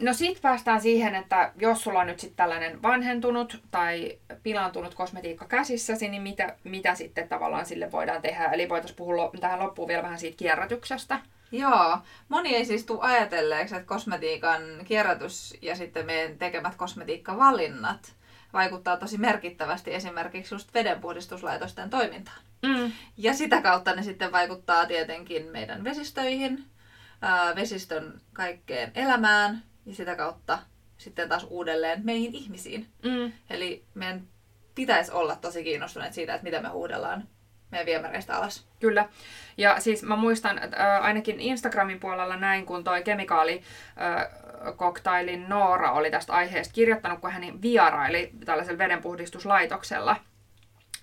no 0.00 0.12
sit 0.12 0.42
päästään 0.42 0.80
siihen, 0.80 1.14
että 1.14 1.52
jos 1.56 1.82
sulla 1.82 2.00
on 2.00 2.06
nyt 2.06 2.20
sitten 2.20 2.36
tällainen 2.36 2.82
vanhentunut 2.82 3.62
tai 3.70 4.18
pilantunut 4.42 4.94
kosmetiikka 4.94 5.44
käsissäsi, 5.44 6.08
niin 6.08 6.22
mitä, 6.22 6.56
mitä 6.64 6.94
sitten 6.94 7.28
tavallaan 7.28 7.66
sille 7.66 7.92
voidaan 7.92 8.22
tehdä? 8.22 8.44
Eli 8.44 8.68
voitaisiin 8.68 8.96
puhua 8.96 9.30
tähän 9.40 9.60
loppuun 9.60 9.88
vielä 9.88 10.02
vähän 10.02 10.18
siitä 10.18 10.36
kierrätyksestä. 10.36 11.20
Joo, 11.52 11.98
moni 12.28 12.56
ei 12.56 12.64
siis 12.64 12.86
tule 12.86 13.00
ajatelleeksi, 13.02 13.74
että 13.74 13.86
kosmetiikan 13.86 14.62
kierrätys 14.84 15.58
ja 15.62 15.76
sitten 15.76 16.06
meidän 16.06 16.38
tekemät 16.38 16.74
kosmetiikkavalinnat 16.74 18.12
vaikuttaa 18.52 18.96
tosi 18.96 19.18
merkittävästi 19.18 19.94
esimerkiksi 19.94 20.54
just 20.54 20.74
vedenpuhdistuslaitosten 20.74 21.90
toimintaan. 21.90 22.38
Mm. 22.66 22.92
Ja 23.16 23.34
sitä 23.34 23.62
kautta 23.62 23.94
ne 23.94 24.02
sitten 24.02 24.32
vaikuttaa 24.32 24.86
tietenkin 24.86 25.46
meidän 25.46 25.84
vesistöihin, 25.84 26.64
ää, 27.22 27.54
vesistön 27.54 28.20
kaikkeen 28.32 28.92
elämään 28.94 29.62
ja 29.86 29.94
sitä 29.94 30.16
kautta 30.16 30.58
sitten 30.98 31.28
taas 31.28 31.46
uudelleen 31.50 32.00
meihin 32.04 32.34
ihmisiin. 32.34 32.86
Mm. 33.02 33.32
Eli 33.50 33.84
meidän 33.94 34.22
pitäisi 34.74 35.12
olla 35.12 35.36
tosi 35.36 35.64
kiinnostuneet 35.64 36.12
siitä, 36.12 36.34
että 36.34 36.44
mitä 36.44 36.62
me 36.62 36.68
huudellaan 36.68 37.28
meidän 37.70 37.86
viemäreistä 37.86 38.36
alas. 38.36 38.66
Kyllä. 38.80 39.08
Ja 39.56 39.80
siis 39.80 40.02
mä 40.02 40.16
muistan, 40.16 40.64
että 40.64 40.98
ainakin 41.02 41.40
Instagramin 41.40 42.00
puolella 42.00 42.36
näin, 42.36 42.66
kun 42.66 42.84
toi 42.84 43.02
kemikaali 43.02 43.62
koktailin 44.76 45.48
Noora 45.48 45.92
oli 45.92 46.10
tästä 46.10 46.32
aiheesta 46.32 46.74
kirjoittanut, 46.74 47.20
kun 47.20 47.30
hän 47.30 47.62
vieraili 47.62 48.30
tällaisella 48.44 48.78
vedenpuhdistuslaitoksella. 48.78 50.16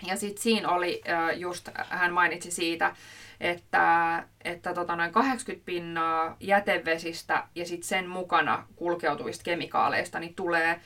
Ja 0.08 0.16
sitten 0.16 0.44
siinä 0.44 0.70
oli 0.70 1.02
just, 1.36 1.70
hän 1.90 2.14
mainitsi 2.14 2.52
siitä, 2.52 2.96
että, 3.40 4.24
että 4.44 4.74
tota 4.74 4.96
noin 4.96 5.12
80 5.12 5.66
pinnaa 5.66 6.38
jätevesistä 6.40 7.44
ja 7.56 7.66
sitten 7.66 7.88
sen 7.88 8.10
mukana 8.10 8.66
kulkeutuvista 8.76 9.44
kemikaaleista 9.44 10.20
niin 10.20 10.36
tulee 10.36 10.80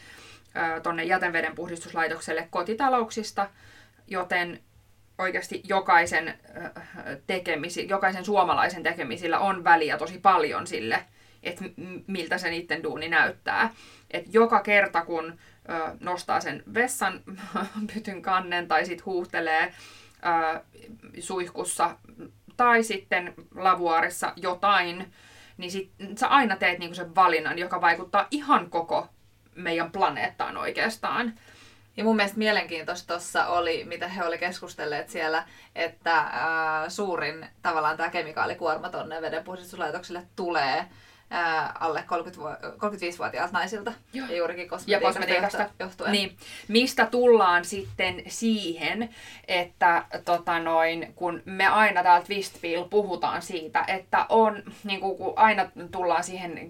tuonne 0.84 1.04
jätevedenpuhdistuslaitokselle 1.04 2.47
kotitalouksista, 2.52 3.49
joten 4.08 4.60
oikeasti 5.17 5.62
jokaisen, 5.67 6.39
tekemisi, 7.28 7.88
jokaisen 7.88 8.26
suomalaisen 8.26 8.84
tekemisillä 8.84 9.39
on 9.39 9.63
väliä 9.63 9.97
tosi 9.97 10.17
paljon 10.17 10.67
sille, 10.67 11.06
että 11.43 11.63
miltä 12.08 12.38
se 12.38 12.49
niiden 12.49 12.84
duuni 12.84 13.10
näyttää. 13.10 13.73
Et 14.12 14.26
joka 14.34 14.60
kerta, 14.62 15.06
kun 15.06 15.39
ö, 15.69 15.95
nostaa 15.99 16.39
sen 16.41 16.63
vessan 16.73 17.21
pytyn 17.93 18.21
kannen 18.21 18.67
tai 18.67 18.86
sitten 18.86 19.06
huuhtelee 19.06 19.73
ää, 20.21 20.62
suihkussa 21.19 21.97
tai 22.58 22.84
sitten 22.84 23.34
lavuaarissa 23.56 24.34
jotain, 24.36 25.13
niin 25.58 25.71
sit 25.71 25.91
sä 26.17 26.28
aina 26.28 26.56
teet 26.56 26.80
niinku 26.80 26.95
sen 26.95 27.15
valinnan, 27.15 27.60
joka 27.60 27.82
vaikuttaa 27.82 28.28
ihan 28.32 28.69
koko 28.69 29.08
meidän 29.56 29.91
planeettaan 29.91 30.58
oikeastaan. 30.58 31.34
Ja 31.97 32.04
mun 32.04 32.15
mielestä 32.15 32.38
mielenkiintoista 32.38 33.08
tuossa 33.08 33.47
oli, 33.47 33.84
mitä 33.86 34.08
he 34.08 34.23
oli 34.23 34.38
keskustelleet 34.38 35.10
siellä, 35.10 35.45
että 35.76 36.17
ää, 36.17 36.89
suurin 36.89 37.47
tavallaan 37.62 37.97
tämä 37.97 38.10
kemikaalikuorma 38.10 38.89
tonne 38.89 39.21
vedenpuhdistuslaitokselle 39.21 40.23
tulee 40.36 40.86
ää, 41.34 41.72
alle 41.80 42.04
30 42.08 42.58
35-vuotiailta 42.67 43.54
naisilta. 43.54 43.93
Joo. 44.13 44.28
Ja 44.28 44.38
juurikin 44.38 44.63
Ja 44.88 45.00
kosmetiikasta, 45.00 45.58
kosmetiikasta. 45.58 45.69
johtuen. 45.80 46.12
Niin, 46.12 46.38
mistä 46.67 47.06
tullaan 47.06 47.65
sitten 47.65 48.24
siihen, 48.28 49.10
että 49.48 50.06
tota 50.26 50.60
noin, 50.60 51.13
kun 51.15 51.41
me 51.46 51.67
aina 51.67 52.04
täältä 52.04 52.26
Twistfield 52.26 52.89
puhutaan 52.89 53.41
siitä, 53.41 53.86
että 53.88 54.26
on, 54.30 54.63
niin 54.84 55.00
kuin, 55.00 55.17
kun 55.17 55.34
aina 55.36 55.65
tullaan 55.91 56.24
siihen 56.24 56.69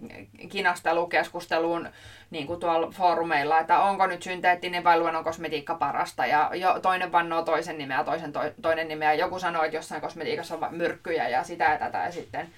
kinastelukeskusteluun 0.49 1.89
niin 2.29 2.47
kuin 2.47 2.59
tuolla 2.59 2.91
foorumeilla, 2.91 3.59
että 3.59 3.79
onko 3.79 4.07
nyt 4.07 4.23
synteettinen 4.23 4.83
vai 4.83 4.99
luonnon 4.99 5.23
kosmetiikka 5.23 5.75
parasta, 5.75 6.25
ja 6.25 6.51
jo, 6.53 6.79
toinen 6.79 7.11
vannoo 7.11 7.41
toisen 7.41 7.77
nimeä, 7.77 8.03
toisen 8.03 8.33
to, 8.33 8.39
toinen 8.61 8.87
nimeä, 8.87 9.13
joku 9.13 9.39
sanoo, 9.39 9.63
että 9.63 9.77
jossain 9.77 10.01
kosmetiikassa 10.01 10.55
on 10.55 10.75
myrkkyjä 10.75 11.29
ja 11.29 11.43
sitä 11.43 11.63
ja 11.63 11.77
tätä, 11.77 11.97
ja 11.97 12.11
sitten 12.11 12.49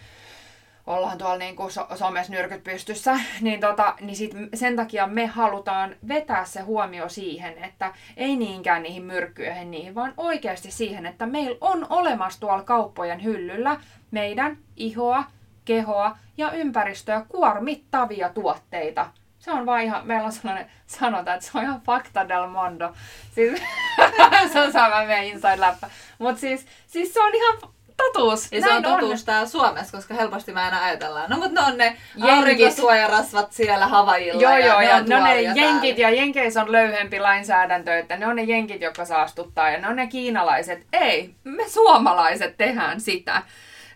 ollaan 0.88 1.18
tuolla 1.18 1.38
niin 1.38 1.56
kuin 1.56 1.72
so- 1.72 1.88
somessa 1.96 2.34
nyrkyt 2.34 2.64
pystyssä, 2.64 3.20
niin, 3.42 3.60
tota, 3.60 3.96
niin 4.02 4.16
sit 4.16 4.32
sen 4.54 4.76
takia 4.76 5.08
me 5.08 5.26
halutaan 5.26 5.96
vetää 6.08 6.46
se 6.46 6.62
huomio 6.62 7.10
siihen, 7.10 7.64
että 7.64 7.94
ei 8.18 8.36
niinkään 8.36 8.84
niihin 8.84 9.04
myrkkyihin 9.04 9.72
niihin, 9.72 9.96
vaan 9.96 10.14
oikeasti 10.18 10.72
siihen, 10.72 11.06
että 11.06 11.26
meillä 11.26 11.58
on 11.62 11.88
olemassa 11.90 12.40
tuolla 12.40 12.64
kauppojen 12.64 13.24
hyllyllä 13.24 13.78
meidän 14.12 14.58
ihoa, 14.76 15.24
kehoa 15.66 16.18
ja 16.38 16.52
ympäristöä 16.52 17.26
kuormittavia 17.30 18.30
tuotteita. 18.30 19.10
Se 19.40 19.52
on 19.52 19.66
vaan 19.66 19.82
ihan, 19.82 20.08
meillä 20.08 20.26
on 20.26 20.32
sellainen 20.32 20.72
sanota, 20.88 21.34
että 21.34 21.46
se 21.46 21.58
on 21.58 21.64
ihan 21.64 21.82
fakta 21.82 22.30
del 22.30 22.48
mondo. 22.48 22.94
Siis, 23.36 23.62
se 24.54 24.60
on 24.60 24.72
sama 24.72 25.06
meidän 25.06 25.26
inside-läppä. 25.26 25.90
Mutta 26.20 26.42
siis, 26.42 26.66
siis 26.88 27.14
se 27.14 27.24
on 27.24 27.36
ihan 27.36 27.75
totuus. 27.98 28.52
Ja 28.52 28.62
se 28.62 28.72
on 28.72 28.84
totuus 28.84 29.24
täällä 29.24 29.48
Suomessa, 29.48 29.98
koska 29.98 30.14
helposti 30.14 30.54
me 30.54 30.62
aina 30.62 30.84
ajatellaan, 30.84 31.30
no 31.30 31.38
mutta 31.38 31.62
ne 31.62 31.68
on 31.68 31.78
ne 31.78 31.98
aurinkosuojarasvat 32.22 33.52
siellä 33.52 33.88
Havailla 33.88 34.42
Joo, 34.42 34.52
ja 34.52 34.66
joo, 34.66 34.80
ne 34.80 34.86
ja 34.86 34.96
on 34.96 35.06
ne 35.06 35.16
on 35.16 35.24
ne 35.24 35.42
ja 35.42 35.54
jenkit, 35.56 35.96
täällä. 35.96 36.16
ja 36.16 36.22
jenkeissä 36.22 36.62
on 36.62 36.72
löyhempi 36.72 37.20
lainsäädäntö, 37.20 37.98
että 37.98 38.18
ne 38.18 38.28
on 38.28 38.36
ne 38.36 38.44
jenkit, 38.44 38.82
jotka 38.82 39.06
saastuttaa, 39.06 39.70
ja 39.70 39.80
ne 39.80 39.88
on 39.88 39.96
ne 39.96 40.08
kiinalaiset. 40.08 40.86
Ei, 40.94 41.36
me 41.44 41.70
suomalaiset 41.70 42.58
tehdään 42.58 43.02
sitä. 43.02 43.42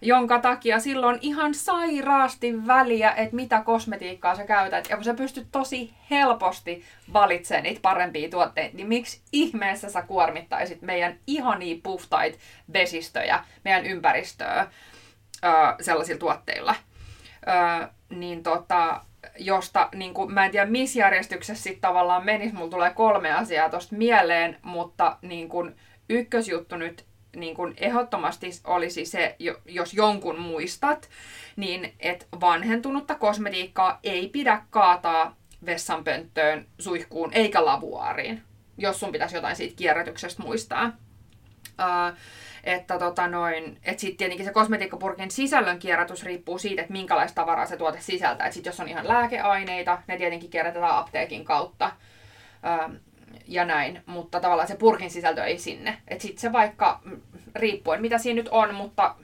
Jonka 0.01 0.39
takia 0.39 0.79
silloin 0.79 1.17
ihan 1.21 1.53
sairaasti 1.53 2.67
väliä, 2.67 3.11
että 3.11 3.35
mitä 3.35 3.61
kosmetiikkaa 3.61 4.35
sä 4.35 4.43
käytät. 4.43 4.89
Ja 4.89 4.95
kun 4.95 5.05
sä 5.05 5.13
pystyt 5.13 5.47
tosi 5.51 5.93
helposti 6.09 6.83
valitsemaan 7.13 7.63
niitä 7.63 7.81
parempia 7.81 8.29
tuotteita, 8.29 8.77
niin 8.77 8.87
miksi 8.87 9.21
ihmeessä 9.31 9.89
sä 9.89 10.01
kuormittaisit 10.01 10.81
meidän 10.81 11.19
ihania 11.27 11.77
puhtait 11.83 12.39
vesistöjä, 12.73 13.43
meidän 13.65 13.85
ympäristöä 13.85 14.67
ö, 15.43 15.47
sellaisilla 15.83 16.19
tuotteilla? 16.19 16.75
Ö, 17.47 17.87
niin 18.09 18.43
tota, 18.43 19.01
josta 19.37 19.89
niin 19.95 20.13
kuin, 20.13 20.33
mä 20.33 20.45
en 20.45 20.51
tiedä 20.51 20.65
missä 20.65 20.99
järjestyksessä 20.99 21.63
sitten 21.63 21.81
tavallaan 21.81 22.25
menisi, 22.25 22.55
mulla 22.55 22.71
tulee 22.71 22.93
kolme 22.93 23.31
asiaa 23.31 23.69
tosta 23.69 23.95
mieleen, 23.95 24.57
mutta 24.61 25.17
niin 25.21 25.49
kuin, 25.49 25.75
ykkösjuttu 26.09 26.75
nyt 26.75 27.05
niin 27.35 27.55
kuin 27.55 27.73
ehdottomasti 27.77 28.49
olisi 28.63 29.05
se, 29.05 29.35
jo- 29.39 29.61
jos 29.65 29.93
jonkun 29.93 30.39
muistat, 30.39 31.09
niin 31.55 31.93
että 31.99 32.25
vanhentunutta 32.41 33.15
kosmetiikkaa 33.15 33.99
ei 34.03 34.29
pidä 34.29 34.61
kaataa 34.69 35.35
vessanpönttöön, 35.65 36.67
suihkuun 36.79 37.33
eikä 37.33 37.65
lavuaariin, 37.65 38.43
jos 38.77 38.99
sun 38.99 39.11
pitäisi 39.11 39.35
jotain 39.35 39.55
siitä 39.55 39.75
kierrätyksestä 39.75 40.43
muistaa. 40.43 40.91
Ää, 41.77 42.15
että 42.63 42.99
tota 42.99 43.27
noin, 43.27 43.77
et 43.83 43.99
sit 43.99 44.17
tietenkin 44.17 44.45
se 44.45 44.51
kosmetiikkapurkin 44.51 45.31
sisällön 45.31 45.79
kierrätys 45.79 46.23
riippuu 46.23 46.57
siitä, 46.57 46.81
että 46.81 46.91
minkälaista 46.91 47.41
tavaraa 47.41 47.65
se 47.65 47.77
tuote 47.77 48.01
sisältää. 48.01 48.47
Et 48.47 48.53
sit 48.53 48.65
jos 48.65 48.79
on 48.79 48.87
ihan 48.87 49.07
lääkeaineita, 49.07 50.01
ne 50.07 50.17
tietenkin 50.17 50.49
kierrätetään 50.49 50.95
apteekin 50.95 51.45
kautta 51.45 51.91
ää, 52.63 52.89
ja 53.47 53.65
näin, 53.65 54.01
mutta 54.05 54.39
tavallaan 54.39 54.67
se 54.67 54.75
purkin 54.75 55.11
sisältö 55.11 55.43
ei 55.43 55.57
sinne. 55.57 55.97
Et 56.07 56.21
sit 56.21 56.37
se 56.37 56.51
vaikka, 56.51 56.99
riippuen 57.55 58.01
mitä 58.01 58.17
siinä 58.17 58.37
nyt 58.37 58.49
on, 58.51 58.75
mutta 58.75 59.15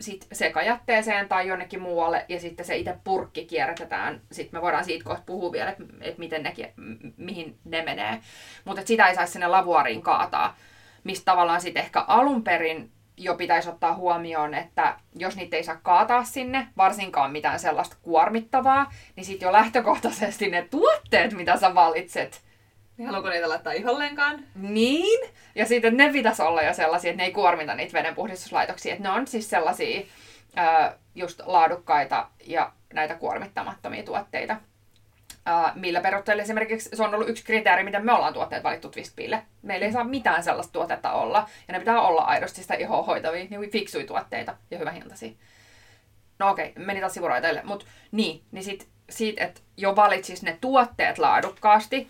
sit 0.00 0.26
sekajätteeseen 0.32 1.28
tai 1.28 1.48
jonnekin 1.48 1.82
muualle 1.82 2.24
ja 2.28 2.40
sitten 2.40 2.66
se 2.66 2.76
itse 2.76 2.96
purkki 3.04 3.44
kierrätetään. 3.44 4.20
Sitten 4.32 4.58
me 4.58 4.62
voidaan 4.62 4.84
siitä 4.84 5.04
kohta 5.04 5.22
puhua 5.26 5.52
vielä, 5.52 5.70
että 5.70 5.84
et 6.00 6.18
miten 6.18 6.52
mihin 7.16 7.58
ne 7.64 7.82
menee. 7.82 8.20
Mutta 8.64 8.82
sitä 8.84 9.06
ei 9.06 9.14
saisi 9.14 9.32
sinne 9.32 9.46
lavuariin 9.46 10.02
kaataa 10.02 10.56
mistä 11.04 11.24
tavallaan 11.24 11.60
sitten 11.60 11.82
ehkä 11.82 12.00
alun 12.00 12.44
perin 12.44 12.90
jo 13.16 13.34
pitäisi 13.34 13.68
ottaa 13.68 13.94
huomioon, 13.94 14.54
että 14.54 14.98
jos 15.16 15.36
niitä 15.36 15.56
ei 15.56 15.64
saa 15.64 15.80
kaataa 15.82 16.24
sinne, 16.24 16.68
varsinkaan 16.76 17.32
mitään 17.32 17.60
sellaista 17.60 17.96
kuormittavaa, 18.02 18.92
niin 19.16 19.24
sitten 19.24 19.46
jo 19.46 19.52
lähtökohtaisesti 19.52 20.50
ne 20.50 20.68
tuotteet, 20.70 21.32
mitä 21.32 21.56
sä 21.56 21.74
valitset, 21.74 22.43
Niin 22.96 23.06
haluanko 23.06 23.28
niitä 23.28 23.48
laittaa 23.48 23.72
iholleenkaan? 23.72 24.44
niin, 24.54 25.30
ja 25.54 25.66
sitten 25.66 25.96
ne 25.96 26.12
pitäisi 26.12 26.42
olla 26.42 26.62
jo 26.62 26.74
sellaisia, 26.74 27.10
että 27.10 27.22
ne 27.22 27.26
ei 27.26 27.32
kuormita 27.32 27.74
niitä 27.74 27.92
vedenpuhdistuslaitoksia, 27.92 28.92
että 28.92 29.02
ne 29.02 29.10
on 29.10 29.26
siis 29.26 29.50
sellaisia 29.50 30.06
ää, 30.56 30.96
just 31.14 31.40
laadukkaita 31.46 32.28
ja 32.46 32.72
näitä 32.92 33.14
kuormittamattomia 33.14 34.02
tuotteita. 34.02 34.56
Ää, 35.46 35.72
millä 35.74 36.00
perusteella 36.00 36.42
esimerkiksi 36.42 36.90
se 36.92 37.02
on 37.02 37.14
ollut 37.14 37.28
yksi 37.28 37.44
kriteeri, 37.44 37.84
miten 37.84 38.04
me 38.04 38.12
ollaan 38.12 38.34
tuotteet 38.34 38.62
valittu 38.62 38.88
Twistpille. 38.88 39.42
Meillä 39.62 39.86
ei 39.86 39.92
saa 39.92 40.04
mitään 40.04 40.42
sellaista 40.42 40.72
tuotetta 40.72 41.12
olla, 41.12 41.48
ja 41.68 41.72
ne 41.72 41.78
pitää 41.78 42.00
olla 42.00 42.22
aidosti 42.22 42.62
sitä 42.62 42.74
ihoa 42.74 43.02
hoitavia, 43.02 43.46
niin 43.50 43.70
fiksuja 43.70 44.06
tuotteita 44.06 44.56
ja 44.70 44.78
hyvähintaisia. 44.78 45.32
No 46.38 46.50
okei, 46.50 46.72
meni 46.76 47.00
taas 47.00 47.14
sivuraiteille, 47.14 47.62
mutta 47.64 47.86
niin, 48.12 48.42
niin 48.52 48.64
sit, 48.64 48.88
siitä, 49.10 49.44
että 49.44 49.60
jo 49.76 49.96
valitsis 49.96 50.42
ne 50.42 50.58
tuotteet 50.60 51.18
laadukkaasti, 51.18 52.08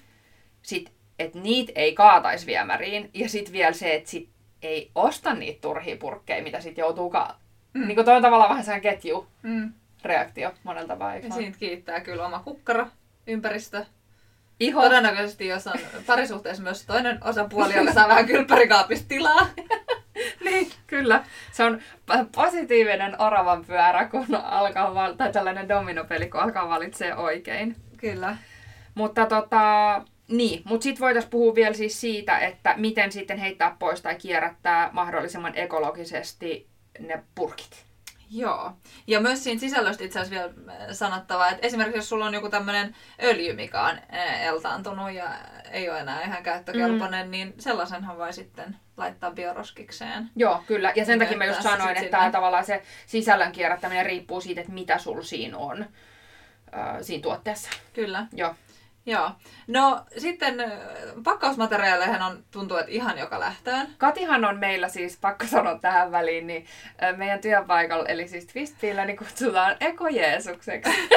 sit, 0.64 0.92
että 1.18 1.38
niitä 1.38 1.72
ei 1.74 1.94
kaataisi 1.94 2.46
viemäriin, 2.46 3.10
ja 3.14 3.28
sitten 3.28 3.52
vielä 3.52 3.72
se, 3.72 3.94
että 3.94 4.10
sit 4.10 4.28
ei 4.62 4.90
osta 4.94 5.34
niitä 5.34 5.60
turhia 5.60 5.96
purkkeja, 5.96 6.42
mitä 6.42 6.60
sitten 6.60 6.82
joutuu 6.82 7.10
ka... 7.10 7.34
Mm. 7.74 7.86
Niin 7.86 7.94
kuin 7.94 8.04
toi 8.04 8.16
on 8.16 8.22
tavallaan 8.22 8.50
vähän 8.50 8.64
sehän 8.64 8.80
ketju 8.80 9.26
Mm. 9.42 9.72
reaktio 10.04 10.52
monella 10.64 10.88
tapaa, 10.88 11.14
eikö 11.14 11.26
Ja 11.26 11.34
siitä 11.34 11.58
kiittää 11.58 12.00
kyllä 12.00 12.26
oma 12.26 12.38
kukkaro, 12.38 12.86
ympäristö. 13.26 13.84
Iho. 14.60 14.82
Todennäköisesti, 14.82 15.46
jos 15.46 15.66
on 15.66 15.74
parisuhteessa 16.06 16.62
myös 16.62 16.86
toinen 16.86 17.18
osapuoli, 17.24 17.76
joka 17.76 17.92
saa 17.92 18.08
vähän 18.08 18.26
kylppärikaapista 18.26 19.08
tilaa. 19.08 19.46
niin, 20.44 20.70
kyllä. 20.86 21.24
Se 21.52 21.64
on 21.64 21.80
positiivinen 22.34 23.20
oravan 23.20 23.64
pyörä, 23.64 24.04
kun 24.08 24.26
alkaa 24.34 24.94
val- 24.94 25.12
tai 25.12 25.32
tällainen 25.32 25.68
dominopeli, 25.68 26.28
kun 26.28 26.40
alkaa 26.40 26.68
valitsee 26.68 27.14
oikein. 27.16 27.76
Kyllä. 27.96 28.36
Mutta 28.94 29.26
tota, 29.26 30.02
niin, 30.28 30.62
mutta 30.64 30.84
sitten 30.84 31.00
voitaisiin 31.00 31.30
puhua 31.30 31.54
vielä 31.54 31.74
siis 31.74 32.00
siitä, 32.00 32.38
että 32.38 32.74
miten 32.76 33.12
sitten 33.12 33.38
heittää 33.38 33.76
pois 33.78 34.02
tai 34.02 34.14
kierrättää 34.14 34.90
mahdollisimman 34.92 35.52
ekologisesti 35.56 36.68
ne 36.98 37.22
purkit. 37.34 37.84
Joo. 38.30 38.72
Ja 39.06 39.20
myös 39.20 39.44
siinä 39.44 39.60
sisällöstä 39.60 40.04
itse 40.04 40.20
asiassa 40.20 40.40
vielä 40.40 40.74
äh, 40.80 40.86
sanottava, 40.92 41.48
että 41.48 41.66
esimerkiksi 41.66 41.98
jos 41.98 42.08
sulla 42.08 42.26
on 42.26 42.34
joku 42.34 42.48
tämmöinen 42.48 42.96
öljy, 43.22 43.52
mikä 43.52 43.82
on 43.82 43.98
äh, 44.14 44.42
eltaantunut 44.42 45.12
ja 45.12 45.28
ei 45.70 45.90
ole 45.90 46.00
enää 46.00 46.22
ihan 46.22 46.42
käyttökelpoinen, 46.42 47.26
mm. 47.26 47.30
niin 47.30 47.54
sellaisenhan 47.58 48.18
voi 48.18 48.32
sitten 48.32 48.76
laittaa 48.96 49.30
bioroskikseen. 49.30 50.30
Joo, 50.36 50.62
kyllä. 50.66 50.92
Ja 50.96 51.04
sen 51.04 51.18
takia 51.18 51.38
mä 51.38 51.44
just 51.44 51.62
sanoin, 51.62 51.96
että 51.96 52.18
sinne. 52.18 52.32
tavallaan 52.32 52.64
se 52.64 52.82
sisällön 53.06 53.52
kierrättäminen 53.52 54.06
riippuu 54.06 54.40
siitä, 54.40 54.60
että 54.60 54.72
mitä 54.72 54.98
sulla 54.98 55.22
siinä 55.22 55.58
on 55.58 55.82
äh, 55.82 56.96
siinä 57.00 57.22
tuotteessa. 57.22 57.70
Kyllä. 57.92 58.26
Joo. 58.32 58.54
Joo. 59.06 59.30
No 59.66 60.04
sitten 60.18 60.60
äh, 60.60 60.70
pakkausmateriaaleihin 61.24 62.22
on 62.22 62.44
tuntuu, 62.50 62.76
että 62.76 62.92
ihan 62.92 63.18
joka 63.18 63.40
lähtöön. 63.40 63.88
Katihan 63.98 64.44
on 64.44 64.58
meillä 64.58 64.88
siis, 64.88 65.16
pakko 65.20 65.46
sanoa 65.46 65.78
tähän 65.78 66.12
väliin, 66.12 66.46
niin 66.46 66.66
ö, 67.02 67.16
meidän 67.16 67.40
työpaikalla, 67.40 68.06
eli 68.08 68.28
siis 68.28 68.46
Twistfillä, 68.46 69.04
niin 69.04 69.16
kutsutaan 69.16 69.76
ekojeesukseksi. 69.80 71.08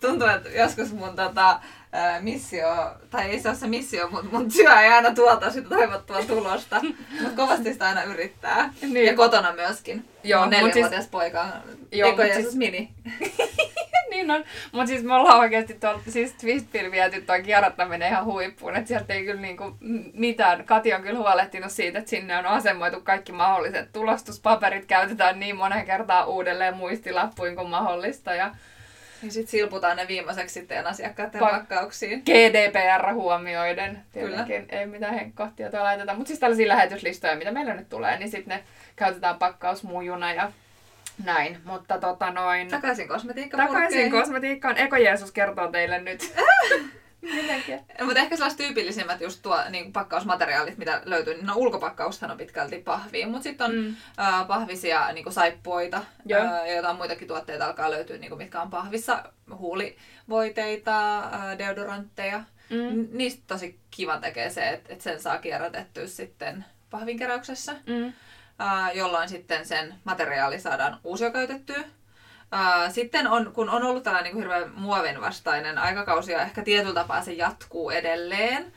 Tuntuu, 0.00 0.28
että 0.28 0.48
joskus 0.48 0.92
mun 0.92 1.16
tota, 1.16 1.60
ää, 1.92 2.20
missio, 2.20 2.66
tai 3.10 3.30
ei 3.30 3.40
se 3.40 3.48
ole 3.48 3.56
se 3.56 3.66
missio, 3.66 4.08
mutta 4.10 4.26
mun 4.32 4.52
työ 4.52 4.80
ei 4.80 4.88
aina 4.92 5.14
tuota 5.14 5.50
sitä 5.50 5.68
toivottua 5.68 6.22
tulosta. 6.24 6.80
mutta 7.22 7.36
kovasti 7.36 7.72
sitä 7.72 7.86
aina 7.88 8.02
yrittää. 8.02 8.72
Niin. 8.82 9.06
Ja 9.06 9.14
kotona 9.14 9.52
myöskin. 9.52 10.08
Joo, 10.24 10.40
mun 10.40 10.54
mut 10.54 10.60
neljänvuotias 10.62 11.06
poika 11.08 11.42
on 11.42 11.50
Joo, 11.92 12.08
Eko 12.08 12.16
mut 12.16 12.26
Jeesus 12.26 12.42
siis- 12.44 12.54
Mini. 12.56 12.90
niin 14.20 14.30
on. 14.30 14.44
Mutta 14.72 14.86
siis 14.86 15.02
me 15.02 15.14
ollaan 15.14 15.38
oikeasti 15.38 15.74
tuolta, 15.74 16.10
siis 16.10 16.32
Twistpil 16.32 16.90
viety 16.90 17.20
toi 17.20 17.42
kierrättäminen 17.42 18.08
ihan 18.08 18.24
huippuun, 18.24 18.76
että 18.76 18.88
sieltä 18.88 19.14
ei 19.14 19.24
kyllä 19.24 19.40
niinku 19.40 19.76
mitään. 20.12 20.64
Kati 20.64 20.94
on 20.94 21.02
kyllä 21.02 21.18
huolehtinut 21.18 21.72
siitä, 21.72 21.98
että 21.98 22.10
sinne 22.10 22.38
on 22.38 22.46
asemoitu 22.46 23.00
kaikki 23.00 23.32
mahdolliset 23.32 23.92
tulostuspaperit, 23.92 24.86
käytetään 24.86 25.40
niin 25.40 25.56
monen 25.56 25.86
kertaa 25.86 26.24
uudelleen 26.24 26.76
muistilappuin 26.76 27.56
kuin 27.56 27.68
mahdollista. 27.68 28.34
Ja 28.34 28.50
ja 29.22 29.32
sitten 29.32 29.50
silputaan 29.50 29.96
ne 29.96 30.08
viimeiseksi 30.08 30.52
sitten 30.52 30.86
asiakkaiden 30.86 31.40
Pa- 31.40 31.50
pakkauksiin. 31.50 32.22
GDPR 32.22 33.12
huomioiden. 33.14 34.02
Tietenkin 34.12 34.66
ei 34.68 34.86
mitään 34.86 35.14
henkkotietoa 35.14 35.84
laiteta. 35.84 36.14
Mutta 36.14 36.28
siis 36.28 36.40
tällaisia 36.40 36.68
lähetyslistoja, 36.68 37.36
mitä 37.36 37.50
meillä 37.50 37.74
nyt 37.74 37.88
tulee, 37.88 38.18
niin 38.18 38.30
sitten 38.30 38.56
ne 38.56 38.64
käytetään 38.96 39.38
pakkausmujuna 39.38 40.32
ja 40.32 40.52
näin. 41.24 41.58
Mutta 41.64 41.98
tota 41.98 42.30
noin... 42.30 42.68
Takaisin 42.68 43.08
kosmetiikka 43.08 43.56
Takaisin 43.56 44.10
kosmetiikkaan. 44.10 44.76
Eko 44.78 44.96
Jeesus 44.96 45.32
kertoo 45.32 45.68
teille 45.68 45.98
nyt. 45.98 46.34
Mitenkin? 47.22 47.80
Mutta 48.04 48.20
ehkä 48.20 48.36
sellaiset 48.36 48.58
tyypillisimmät 48.58 49.20
just 49.20 49.42
tuo 49.42 49.58
niin 49.70 49.92
pakkausmateriaalit, 49.92 50.78
mitä 50.78 51.02
löytyy, 51.04 51.34
niin 51.34 51.46
no 51.46 51.54
ulkopakkaushan 51.56 52.30
on 52.30 52.36
pitkälti 52.36 52.78
pahvia, 52.78 53.26
mutta 53.26 53.42
sitten 53.42 53.66
on 53.66 53.74
mm. 53.76 53.96
ä, 54.18 54.44
pahvisia 54.44 55.12
niin 55.12 55.32
saippuoita 55.32 55.96
ä, 55.96 56.02
ja 56.26 56.72
jotain 56.76 56.96
muitakin 56.96 57.28
tuotteita 57.28 57.66
alkaa 57.66 57.90
löytyä, 57.90 58.18
niin 58.18 58.28
kuin, 58.28 58.38
mitkä 58.38 58.62
on 58.62 58.70
pahvissa, 58.70 59.24
huulivoiteita, 59.58 61.18
ä, 61.18 61.58
deodorantteja. 61.58 62.44
Mm. 62.70 63.08
Niistä 63.12 63.42
tosi 63.46 63.80
kivan 63.90 64.20
tekee 64.20 64.50
se, 64.50 64.68
että, 64.68 64.92
että 64.92 65.04
sen 65.04 65.20
saa 65.20 65.38
kierrätettyä 65.38 66.06
sitten 66.06 66.64
pahvinkeräyksessä, 66.90 67.72
mm. 67.72 68.12
Jolloin 68.94 69.28
sitten 69.28 69.66
sen 69.66 69.94
materiaali 70.04 70.60
saadaan 70.60 71.00
uusiokäytettyä. 71.04 71.84
Sitten 72.92 73.26
on, 73.26 73.52
kun 73.52 73.70
on 73.70 73.82
ollut 73.82 74.02
tällainen 74.02 74.32
niin 74.32 74.42
hirveän 74.42 74.70
muovin 74.74 75.20
vastainen 75.20 75.78
aikakausi 75.78 76.32
ja 76.32 76.42
ehkä 76.42 76.62
tietyllä 76.62 76.94
tapaa 76.94 77.22
se 77.22 77.32
jatkuu 77.32 77.90
edelleen, 77.90 78.72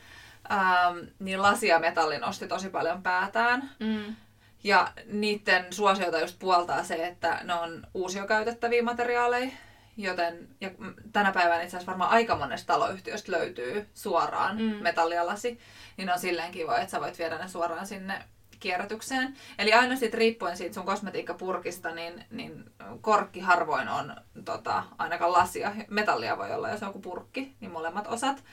niin 1.18 1.42
lasi 1.42 1.66
ja 1.66 1.78
metalli 1.78 2.18
nosti 2.18 2.48
tosi 2.48 2.68
paljon 2.68 3.02
päätään. 3.02 3.70
Mm. 3.80 4.16
Ja 4.64 4.92
niiden 5.06 5.72
suosiota 5.72 6.20
just 6.20 6.38
puoltaa 6.38 6.84
se, 6.84 7.06
että 7.06 7.40
ne 7.42 7.54
on 7.54 7.86
uusiokäytettäviä 7.94 8.82
materiaaleja, 8.82 9.50
joten 9.96 10.48
ja 10.60 10.70
tänä 11.12 11.32
päivänä 11.32 11.62
itse 11.62 11.76
asiassa 11.76 11.90
varmaan 11.90 12.10
aika 12.10 12.36
monesta 12.36 12.72
taloyhtiöstä 12.72 13.32
löytyy 13.32 13.88
suoraan 13.94 14.56
mm. 14.58 14.62
metalli 14.62 15.14
ja 15.14 15.26
lasi, 15.26 15.60
niin 15.96 16.12
on 16.12 16.18
silleen 16.18 16.52
kiva, 16.52 16.78
että 16.78 16.90
sä 16.90 17.00
voit 17.00 17.18
viedä 17.18 17.38
ne 17.38 17.48
suoraan 17.48 17.86
sinne 17.86 18.24
kierrätykseen. 18.60 19.36
Eli 19.58 19.72
aina 19.72 19.96
sitten 19.96 20.18
riippuen 20.18 20.56
siitä 20.56 20.74
sun 20.74 20.86
kosmetiikkapurkista, 20.86 21.90
niin, 21.90 22.24
niin 22.30 22.64
korkki 23.00 23.40
harvoin 23.40 23.88
on 23.88 24.16
tota, 24.44 24.84
ainakaan 24.98 25.32
lasia. 25.32 25.72
Metallia 25.90 26.38
voi 26.38 26.52
olla, 26.52 26.70
jos 26.70 26.82
on 26.82 26.88
joku 26.88 27.00
purkki, 27.00 27.54
niin 27.60 27.70
molemmat 27.70 28.06
osat. 28.06 28.44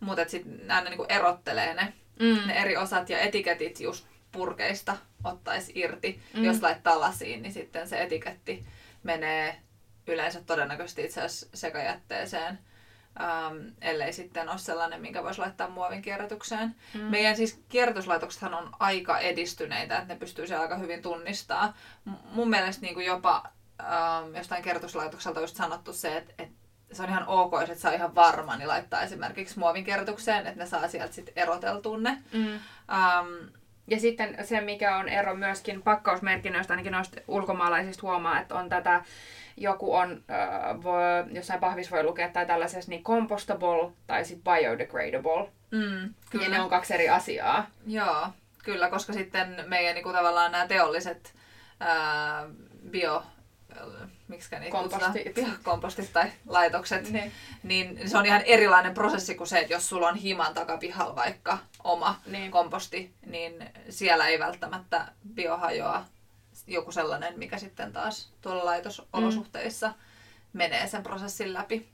Mutta 0.00 0.28
sitten 0.28 0.70
aina 0.70 0.90
niinku 0.90 1.06
erottelee 1.08 1.74
ne, 1.74 1.92
mm. 2.20 2.46
ne 2.46 2.52
eri 2.52 2.76
osat 2.76 3.10
ja 3.10 3.18
etiketit 3.18 3.80
just 3.80 4.06
purkeista 4.32 4.96
ottaisi 5.24 5.72
irti. 5.74 6.22
Mm. 6.36 6.44
Jos 6.44 6.62
laittaa 6.62 7.00
lasiin, 7.00 7.42
niin 7.42 7.52
sitten 7.52 7.88
se 7.88 8.02
etiketti 8.02 8.66
menee 9.02 9.56
yleensä 10.06 10.40
todennäköisesti 10.46 11.04
itse 11.04 11.20
asiassa 11.20 11.48
sekajätteeseen 11.54 12.58
ähm, 13.20 13.56
ellei 13.80 14.12
sitten 14.12 14.48
ole 14.48 14.58
sellainen, 14.58 15.00
minkä 15.00 15.22
voisi 15.22 15.40
laittaa 15.40 15.68
muovin 15.68 16.02
kierrätykseen. 16.02 16.74
Mm. 16.94 17.00
Meidän 17.00 17.36
siis 17.36 17.62
kierrätyslaitoksethan 17.68 18.54
on 18.54 18.70
aika 18.78 19.18
edistyneitä, 19.18 19.98
että 19.98 20.14
ne 20.14 20.20
pystyy 20.20 20.46
se 20.46 20.56
aika 20.56 20.76
hyvin 20.76 21.02
tunnistaa. 21.02 21.76
M- 22.04 22.10
mun 22.32 22.50
mielestä 22.50 22.82
niin 22.82 22.94
kuin 22.94 23.06
jopa 23.06 23.44
ähm, 23.80 24.36
jostain 24.36 24.62
kierrätyslaitokselta 24.62 25.40
on 25.40 25.44
just 25.44 25.56
sanottu 25.56 25.92
se, 25.92 26.16
että, 26.16 26.34
että 26.38 26.54
se 26.92 27.02
on 27.02 27.08
ihan 27.08 27.26
ok, 27.26 27.52
jos 27.60 27.70
et 27.70 27.78
saa 27.78 27.92
ihan 27.92 28.14
varma, 28.14 28.56
niin 28.56 28.68
laittaa 28.68 29.02
esimerkiksi 29.02 29.58
muovin 29.58 29.84
kierrätykseen, 29.84 30.46
että 30.46 30.64
ne 30.64 30.66
saa 30.66 30.88
sieltä 30.88 31.14
sitten 31.14 31.34
eroteltua 31.36 31.98
ne. 31.98 32.22
Mm. 32.32 32.52
Ähm, 32.52 33.54
ja 33.90 34.00
sitten 34.00 34.36
se, 34.44 34.60
mikä 34.60 34.96
on 34.96 35.08
ero 35.08 35.34
myöskin 35.34 35.82
pakkausmerkinnöistä, 35.82 36.72
ainakin 36.72 36.92
noista 36.92 37.20
ulkomaalaisista 37.28 38.06
huomaa, 38.06 38.40
että 38.40 38.54
on 38.54 38.68
tätä 38.68 39.02
joku 39.56 39.94
on, 39.94 40.24
äh, 40.30 40.82
voi, 40.82 41.02
jossain 41.32 41.60
pahvissa 41.60 41.96
voi 41.96 42.04
lukea 42.04 42.28
tai 42.28 42.46
tällaisessa 42.46 42.90
niin 42.90 43.04
compostable 43.04 43.92
tai 44.06 44.24
sitten 44.24 44.54
biodegradable. 44.54 45.50
Mm, 45.70 46.14
kyllä. 46.30 46.44
Ja 46.44 46.50
ne 46.50 46.60
on 46.60 46.70
kaksi 46.70 46.94
eri 46.94 47.08
asiaa. 47.08 47.66
Joo, 47.86 48.28
kyllä, 48.64 48.90
koska 48.90 49.12
sitten 49.12 49.64
meidän 49.66 49.94
niin 49.94 50.02
kuin, 50.02 50.16
tavallaan 50.16 50.52
nämä 50.52 50.66
teolliset 50.66 51.34
ää, 51.80 52.46
bio 52.90 53.22
miksi 54.30 54.58
niitä 54.58 54.70
kompostit. 54.70 55.38
kompostit 55.64 56.12
tai 56.12 56.32
laitokset, 56.46 57.10
niin. 57.10 57.32
niin 57.62 58.10
se 58.10 58.18
on 58.18 58.26
ihan 58.26 58.42
erilainen 58.42 58.94
prosessi 58.94 59.34
kuin 59.34 59.46
se, 59.46 59.58
että 59.58 59.72
jos 59.72 59.88
sulla 59.88 60.08
on 60.08 60.16
himan 60.16 60.54
takapihalla 60.54 61.16
vaikka 61.16 61.58
oma 61.84 62.20
niin. 62.26 62.50
komposti, 62.50 63.14
niin 63.26 63.70
siellä 63.90 64.26
ei 64.26 64.38
välttämättä 64.38 65.08
biohajoa 65.34 66.04
joku 66.66 66.92
sellainen, 66.92 67.38
mikä 67.38 67.58
sitten 67.58 67.92
taas 67.92 68.32
tuolla 68.40 68.64
laitosolosuhteissa 68.64 69.88
mm. 69.88 69.94
menee 70.52 70.86
sen 70.86 71.02
prosessin 71.02 71.52
läpi. 71.52 71.88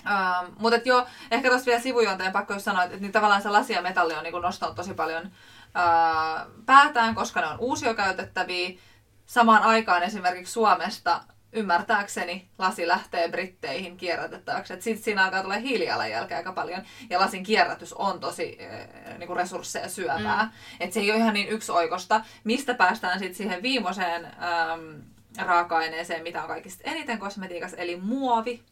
Uh, 0.00 0.54
mutta 0.58 0.88
joo, 0.88 1.06
ehkä 1.30 1.48
tuossa 1.48 1.66
vielä 1.66 1.80
sivujuonteen 1.80 2.32
pakko 2.32 2.54
just 2.54 2.64
sanoa, 2.64 2.82
että, 2.82 2.94
että 2.94 3.02
niin 3.02 3.12
tavallaan 3.12 3.42
se 3.42 3.48
lasi 3.48 3.72
ja 3.72 3.82
metalli 3.82 4.14
on 4.14 4.24
niin 4.24 4.42
nostanut 4.42 4.76
tosi 4.76 4.94
paljon 4.94 5.26
uh, 5.26 6.64
päätään, 6.66 7.14
koska 7.14 7.40
ne 7.40 7.46
on 7.46 7.58
uusiokäytettäviä. 7.58 8.78
Samaan 9.26 9.62
aikaan 9.62 10.02
esimerkiksi 10.02 10.52
Suomesta 10.52 11.20
ymmärtääkseni 11.52 12.48
lasi 12.58 12.88
lähtee 12.88 13.28
Britteihin 13.28 13.96
kierrätettäväksi. 13.96 14.72
Et 14.72 14.82
sitten 14.82 15.04
siinä 15.04 15.24
alkaa 15.24 15.42
tulla 15.42 15.54
hiilijalanjälkeä 15.54 16.36
aika 16.36 16.52
paljon. 16.52 16.82
Ja 17.10 17.20
lasin 17.20 17.42
kierrätys 17.42 17.92
on 17.92 18.20
tosi 18.20 18.58
äh, 18.60 19.18
niinku 19.18 19.34
resursseja 19.34 19.88
syövää. 19.88 20.44
Mm. 20.44 20.50
Et 20.80 20.92
se 20.92 21.00
ei 21.00 21.10
ole 21.10 21.18
ihan 21.18 21.34
niin 21.34 21.48
yksioikosta. 21.48 22.24
Mistä 22.44 22.74
päästään 22.74 23.18
sitten 23.18 23.34
siihen 23.34 23.62
viimeiseen 23.62 24.24
ähm, 24.24 25.00
raaka-aineeseen, 25.38 26.22
mitä 26.22 26.42
on 26.42 26.48
kaikista 26.48 26.90
eniten 26.90 27.18
kosmetiikassa, 27.18 27.76
eli 27.76 27.96
muovi. 27.96 28.62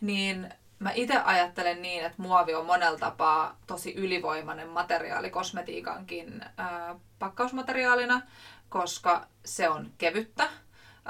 Niin 0.00 0.54
mä 0.78 0.90
itse 0.94 1.18
ajattelen 1.18 1.82
niin, 1.82 2.04
että 2.04 2.22
muovi 2.22 2.54
on 2.54 2.66
monella 2.66 2.98
tapaa 2.98 3.56
tosi 3.66 3.94
ylivoimainen 3.94 4.68
materiaali 4.68 5.30
kosmetiikankin 5.30 6.42
äh, 6.42 6.96
pakkausmateriaalina, 7.18 8.22
koska 8.68 9.26
se 9.44 9.68
on 9.68 9.90
kevyttä 9.98 10.48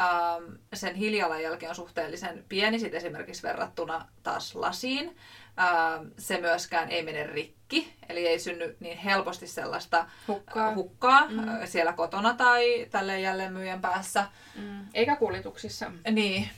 Ähm, 0.01 0.53
sen 0.75 0.95
hiilijalanjälki 0.95 1.69
on 1.69 1.75
suhteellisen 1.75 2.45
pieni 2.49 2.79
sit 2.79 2.95
esimerkiksi 2.95 3.43
verrattuna 3.43 4.07
taas 4.23 4.55
lasiin. 4.55 5.17
Ähm, 5.59 6.07
se 6.19 6.41
myöskään 6.41 6.91
ei 6.91 7.03
mene 7.03 7.27
rikki, 7.27 7.95
eli 8.09 8.27
ei 8.27 8.39
synny 8.39 8.77
niin 8.81 8.99
helposti 8.99 9.47
sellaista 9.47 10.07
hukkaa, 10.29 10.75
hukkaa 10.75 11.29
mm. 11.29 11.47
siellä 11.65 11.93
kotona 11.93 12.35
tai 12.35 12.87
tälle 12.91 13.21
jälleenmyyjän 13.21 13.81
päässä. 13.81 14.25
Mm. 14.55 14.87
Eikä 14.95 15.17
kuljetuksissa. 15.17 15.91
Niin. 16.11 16.51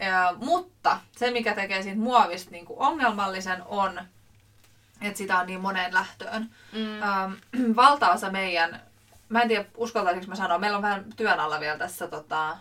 Ja, 0.00 0.34
mutta 0.36 1.00
se, 1.16 1.30
mikä 1.30 1.54
tekee 1.54 1.82
siitä 1.82 1.98
muovista 1.98 2.50
niin 2.50 2.66
kuin 2.66 2.78
ongelmallisen, 2.78 3.62
on, 3.66 4.00
että 5.00 5.18
sitä 5.18 5.38
on 5.38 5.46
niin 5.46 5.60
moneen 5.60 5.94
lähtöön. 5.94 6.50
Mm. 6.72 7.02
Ähm, 7.02 7.32
valtaosa 7.76 8.30
meidän, 8.30 8.82
mä 9.28 9.42
en 9.42 9.48
tiedä 9.48 9.64
uskaltaisinko 9.76 10.28
mä 10.28 10.36
sanoa, 10.36 10.58
meillä 10.58 10.76
on 10.76 10.82
vähän 10.82 11.04
työn 11.16 11.40
alla 11.40 11.60
vielä 11.60 11.78
tässä 11.78 12.08
tota, 12.08 12.56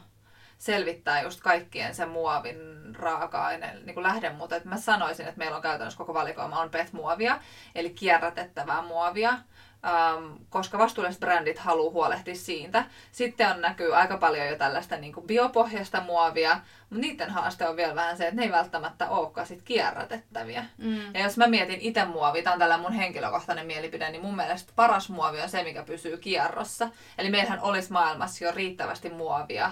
selvittää 0.62 1.22
just 1.22 1.42
kaikkien 1.42 1.96
sen 1.96 2.10
muovin 2.10 2.58
raaka-aineen 2.96 3.86
niin 3.86 4.04
lähden, 4.04 4.36
mutta 4.36 4.56
että 4.56 4.70
mä 4.70 4.78
sanoisin, 4.78 5.28
että 5.28 5.38
meillä 5.38 5.56
on 5.56 5.62
käytännössä 5.62 5.98
koko 5.98 6.14
valikoima 6.14 6.60
on 6.60 6.70
PET-muovia, 6.70 7.40
eli 7.76 7.90
kierrätettävää 7.90 8.82
muovia, 8.82 9.30
ähm, 9.30 10.34
koska 10.50 10.78
vastuulliset 10.78 11.20
brändit 11.20 11.60
haluaa 11.60 11.92
huolehtia 11.92 12.36
siitä. 12.36 12.86
Sitten 13.12 13.52
on 13.52 13.62
näkyy 13.62 13.96
aika 13.96 14.18
paljon 14.18 14.48
jo 14.48 14.56
tällaista 14.56 14.98
niin 14.98 15.14
kuin 15.14 15.28
biopohjasta 15.28 16.02
muovia, 16.02 16.60
mutta 16.90 17.08
niiden 17.08 17.30
haaste 17.30 17.68
on 17.68 17.76
vielä 17.76 17.96
vähän 17.96 18.18
se, 18.18 18.28
että 18.28 18.36
ne 18.36 18.46
ei 18.46 18.52
välttämättä 18.52 19.10
olekaan 19.10 19.48
sit 19.48 19.62
kierrätettäviä. 19.62 20.66
Mm. 20.78 21.14
Ja 21.14 21.24
jos 21.24 21.38
mä 21.38 21.48
mietin 21.48 21.82
itse 21.82 22.06
muovia, 22.06 22.44
tämä 22.44 22.54
on 22.54 22.60
tällä 22.60 22.78
mun 22.78 22.94
henkilökohtainen 22.94 23.68
mielipide, 23.68 24.10
niin 24.10 24.22
mun 24.22 24.36
mielestä 24.36 24.74
paras 24.76 25.10
muovi 25.10 25.42
on 25.42 25.50
se, 25.50 25.64
mikä 25.64 25.84
pysyy 25.84 26.18
kierrossa. 26.18 26.90
Eli 27.18 27.30
meillähän 27.30 27.62
olisi 27.62 27.92
maailmassa 27.92 28.46
jo 28.46 28.52
riittävästi 28.52 29.10
muovia, 29.10 29.72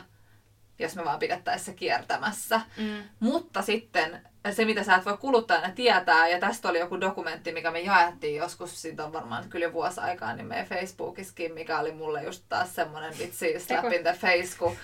jos 0.79 0.95
me 0.95 1.05
vaan 1.05 1.19
pidettäisiin 1.19 1.65
se 1.65 1.73
kiertämässä. 1.73 2.61
Mm. 2.77 3.03
Mutta 3.19 3.61
sitten 3.61 4.21
se, 4.51 4.65
mitä 4.65 4.83
sä 4.83 4.95
et 4.95 5.05
voi 5.05 5.17
kuluttajana 5.17 5.69
tietää, 5.75 6.27
ja 6.27 6.39
tästä 6.39 6.69
oli 6.69 6.79
joku 6.79 7.01
dokumentti, 7.01 7.51
mikä 7.51 7.71
me 7.71 7.79
jaettiin 7.79 8.35
joskus, 8.35 8.81
siitä 8.81 9.05
on 9.05 9.13
varmaan 9.13 9.49
kyllä 9.49 9.73
vuosi 9.73 9.99
aikaa, 9.99 10.33
niin 10.33 10.47
meidän 10.47 10.67
Facebookissakin, 10.67 11.53
mikä 11.53 11.79
oli 11.79 11.91
mulle 11.91 12.23
just 12.23 12.43
taas 12.49 12.75
semmoinen 12.75 13.17
vitsi, 13.19 13.59
slap 13.59 13.93
in 13.93 14.03
the 14.03 14.13
face, 14.13 14.57
kun 14.59 14.75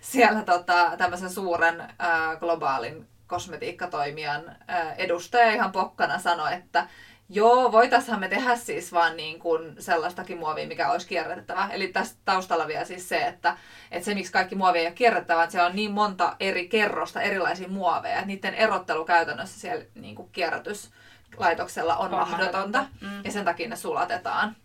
siellä 0.00 0.42
tota, 0.42 0.92
tämmöisen 0.98 1.30
suuren 1.30 1.80
äh, 1.80 2.38
globaalin 2.40 3.08
kosmetiikkatoimijan 3.26 4.56
äh, 4.70 4.98
edustaja 4.98 5.52
ihan 5.52 5.72
pokkana 5.72 6.18
sanoi, 6.18 6.54
että 6.54 6.86
Joo, 7.30 7.72
voitaisiin 7.72 8.20
me 8.20 8.28
tehdä 8.28 8.56
siis 8.56 8.92
vaan 8.92 9.16
niin 9.16 9.38
kuin 9.38 9.82
sellaistakin 9.82 10.38
muovia, 10.38 10.66
mikä 10.66 10.90
olisi 10.90 11.08
kierrätettävä. 11.08 11.68
Eli 11.72 11.88
tässä 11.88 12.16
taustalla 12.24 12.66
vielä 12.66 12.84
siis 12.84 13.08
se, 13.08 13.26
että, 13.26 13.56
että 13.90 14.04
se 14.04 14.14
miksi 14.14 14.32
kaikki 14.32 14.54
muovi 14.54 14.78
ei 14.78 14.86
ole 14.86 14.94
kierrätettävä, 14.94 15.42
että 15.42 15.52
siellä 15.52 15.68
on 15.68 15.76
niin 15.76 15.90
monta 15.90 16.36
eri 16.40 16.68
kerrosta 16.68 17.22
erilaisia 17.22 17.68
muoveja, 17.68 18.14
että 18.14 18.26
niiden 18.26 18.54
erottelu 18.54 19.04
käytännössä 19.04 19.60
siellä 19.60 19.84
niin 19.94 20.14
kuin 20.14 20.28
kierrätyslaitoksella 20.32 21.96
on, 21.96 22.14
on 22.14 22.28
mahdotonta. 22.28 22.86
Mm. 23.00 23.24
Ja 23.24 23.32
sen 23.32 23.44
takia 23.44 23.68
ne 23.68 23.76
sulatetaan. 23.76 24.56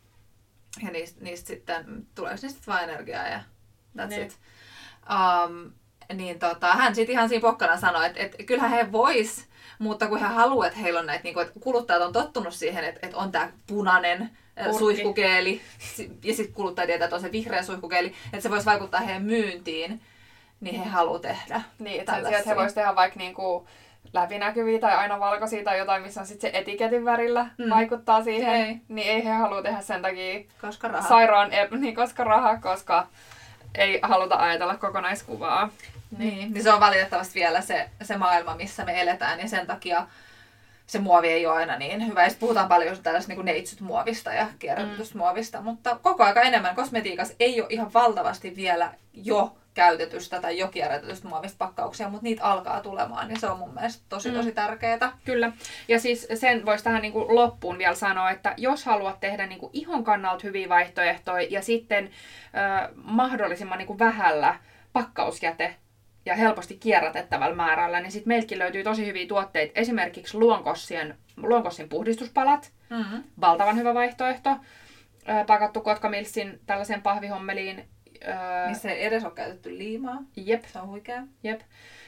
Ja 0.83 0.91
niistä, 0.91 1.23
niistä 1.23 1.47
sitten, 1.47 2.07
tulee 2.15 2.35
niistä 2.41 2.61
vain 2.67 2.89
energiaa 2.89 3.27
ja 3.27 3.39
that's 3.97 4.07
niin. 4.07 4.21
it. 4.21 4.39
Um, 5.09 5.71
niin 6.13 6.39
tota, 6.39 6.73
hän 6.73 6.95
sitten 6.95 7.13
ihan 7.13 7.29
siinä 7.29 7.41
pokkana 7.41 7.77
sanoi, 7.77 8.05
että, 8.05 8.19
että 8.19 8.43
kyllähän 8.43 8.71
he 8.71 8.91
vois, 8.91 9.45
mutta 9.79 10.07
kun 10.07 10.19
he 10.19 10.25
haluavat, 10.25 10.67
että 10.67 10.79
heillä 10.79 10.99
on 10.99 11.05
näitä, 11.05 11.23
niin 11.23 11.33
kuin, 11.33 11.47
että 11.47 11.59
kuluttajat 11.59 12.01
on 12.01 12.13
tottunut 12.13 12.53
siihen, 12.53 12.83
että, 12.83 12.99
että 13.03 13.17
on 13.17 13.31
tämä 13.31 13.51
punainen 13.67 14.29
Purki. 14.63 14.79
suihkukeeli, 14.79 15.61
ja 16.23 16.33
sitten 16.35 16.55
kuluttaja 16.55 16.87
tietää, 16.87 17.05
että 17.05 17.15
on 17.15 17.21
se 17.21 17.31
vihreä 17.31 17.63
suihkukeeli, 17.63 18.13
että 18.25 18.41
se 18.41 18.49
voisi 18.49 18.65
vaikuttaa 18.65 18.99
heidän 18.99 19.23
myyntiin, 19.23 20.01
niin 20.61 20.83
he 20.83 20.89
haluavat 20.89 21.21
tehdä 21.21 21.61
Niin, 21.79 21.99
että 21.99 22.11
sen 22.11 22.25
sijaan, 22.25 22.39
että 22.39 22.49
he 22.49 22.55
voisivat 22.55 22.75
tehdä 22.75 22.95
vaikka 22.95 23.19
niinku 23.19 23.67
läpinäkyviä 24.13 24.79
tai 24.79 24.95
aina 24.95 25.19
valkoisia 25.19 25.63
tai 25.63 25.77
jotain, 25.77 26.03
missä 26.03 26.21
on 26.21 26.27
sitten 26.27 26.51
se 26.51 26.57
etiketin 26.57 27.05
värillä 27.05 27.47
mm. 27.57 27.69
vaikuttaa 27.69 28.23
siihen, 28.23 28.55
ei. 28.55 28.77
niin 28.87 29.07
ei 29.07 29.25
he 29.25 29.31
halua 29.31 29.61
tehdä 29.61 29.81
sen 29.81 30.01
takia 30.01 30.43
koska 30.61 30.87
raha. 30.87 31.09
sairaan, 31.09 31.51
niin 31.79 31.95
koska 31.95 32.23
raha, 32.23 32.57
koska 32.57 33.07
ei 33.75 33.99
haluta 34.01 34.35
ajatella 34.35 34.77
kokonaiskuvaa. 34.77 35.69
Niin, 36.17 36.53
niin 36.53 36.63
se 36.63 36.73
on 36.73 36.79
valitettavasti 36.79 37.39
vielä 37.39 37.61
se, 37.61 37.89
se 38.01 38.17
maailma, 38.17 38.55
missä 38.55 38.85
me 38.85 39.01
eletään 39.01 39.39
ja 39.39 39.47
sen 39.47 39.67
takia 39.67 40.07
se 40.87 40.99
muovi 40.99 41.27
ei 41.27 41.45
ole 41.45 41.55
aina 41.55 41.77
niin 41.77 42.07
hyvä. 42.07 42.23
Ja 42.23 42.31
puhutaan 42.39 42.67
paljon 42.67 42.97
tällaista 43.03 43.33
niin 43.33 43.45
neitsyt 43.45 43.81
muovista 43.81 44.33
ja 44.33 44.47
kierrätetystä 44.59 45.15
mm. 45.15 45.19
muovista, 45.19 45.61
mutta 45.61 45.99
koko 46.01 46.23
aika 46.23 46.41
enemmän 46.41 46.75
kosmetiikassa 46.75 47.33
ei 47.39 47.61
ole 47.61 47.69
ihan 47.69 47.93
valtavasti 47.93 48.55
vielä 48.55 48.93
jo 49.13 49.55
käytetystä 49.73 50.41
tai 50.41 50.57
jo 50.57 50.67
kierrätetystä 50.67 51.27
muovista 51.27 51.57
pakkauksia, 51.57 52.09
mutta 52.09 52.23
niitä 52.23 52.43
alkaa 52.43 52.81
tulemaan 52.81 53.29
ja 53.29 53.39
se 53.39 53.47
on 53.47 53.57
mun 53.57 53.73
mielestä 53.73 54.03
tosi 54.09 54.31
tosi 54.31 54.49
mm. 54.49 54.55
tärkeää. 54.55 55.17
Kyllä. 55.25 55.51
Ja 55.87 55.99
siis 55.99 56.27
sen 56.33 56.65
voisi 56.65 56.83
tähän 56.83 57.01
niin 57.01 57.13
kuin 57.13 57.35
loppuun 57.35 57.77
vielä 57.77 57.95
sanoa, 57.95 58.31
että 58.31 58.53
jos 58.57 58.85
haluat 58.85 59.19
tehdä 59.19 59.47
niin 59.47 59.59
kuin 59.59 59.69
ihon 59.73 60.03
kannalta 60.03 60.43
hyviä 60.43 60.69
vaihtoehtoja 60.69 61.47
ja 61.49 61.61
sitten 61.61 62.03
äh, 62.05 62.89
mahdollisimman 62.95 63.77
niin 63.77 63.87
kuin 63.87 63.99
vähällä 63.99 64.55
pakkausjäte 64.93 65.75
helposti 66.25 66.77
kierrätettävällä 66.77 67.55
määrällä, 67.55 67.99
niin 67.99 68.11
sitten 68.11 68.27
meiltäkin 68.27 68.59
löytyy 68.59 68.83
tosi 68.83 69.05
hyviä 69.05 69.27
tuotteita. 69.27 69.79
Esimerkiksi 69.79 70.37
luonkossien, 70.37 71.17
luonkossin 71.37 71.89
puhdistuspalat, 71.89 72.71
mm-hmm. 72.89 73.23
valtavan 73.41 73.77
hyvä 73.77 73.93
vaihtoehto. 73.93 74.49
Pakattu 75.47 75.81
kotkamilssin 75.81 76.59
tällaiseen 76.65 77.01
pahvihommeliin 77.01 77.87
Öö, 78.27 78.69
Missä 78.69 78.91
ei 78.91 79.05
edes 79.05 79.23
ole 79.23 79.33
käytetty 79.33 79.77
liimaa. 79.77 80.23
Jep. 80.35 80.63
Se 80.65 80.79
on 80.79 80.87
huikea. 80.87 81.23
Jep. 81.43 81.61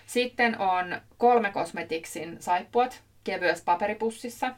Sitten 0.05 0.59
on 0.59 1.01
kolme 1.17 1.51
kosmetiksin 1.51 2.37
saippuat 2.39 3.03
kevyessä 3.23 3.65
paperipussissa. 3.65 4.55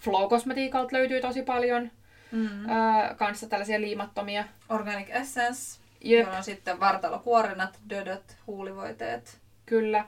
Flow 0.00 0.28
Cosmetiikalta 0.28 0.96
löytyy 0.96 1.20
tosi 1.20 1.42
paljon. 1.42 1.90
Mm-hmm. 2.32 2.66
Kanssa 3.16 3.48
tällaisia 3.48 3.80
liimattomia. 3.80 4.44
Organic 4.68 5.08
Essence, 5.10 5.80
Jep. 6.04 6.28
on 6.36 6.44
sitten 6.44 6.80
vartalokuorinat, 6.80 7.78
dödöt, 7.90 8.36
huulivoiteet. 8.46 9.38
Kyllä. 9.66 10.04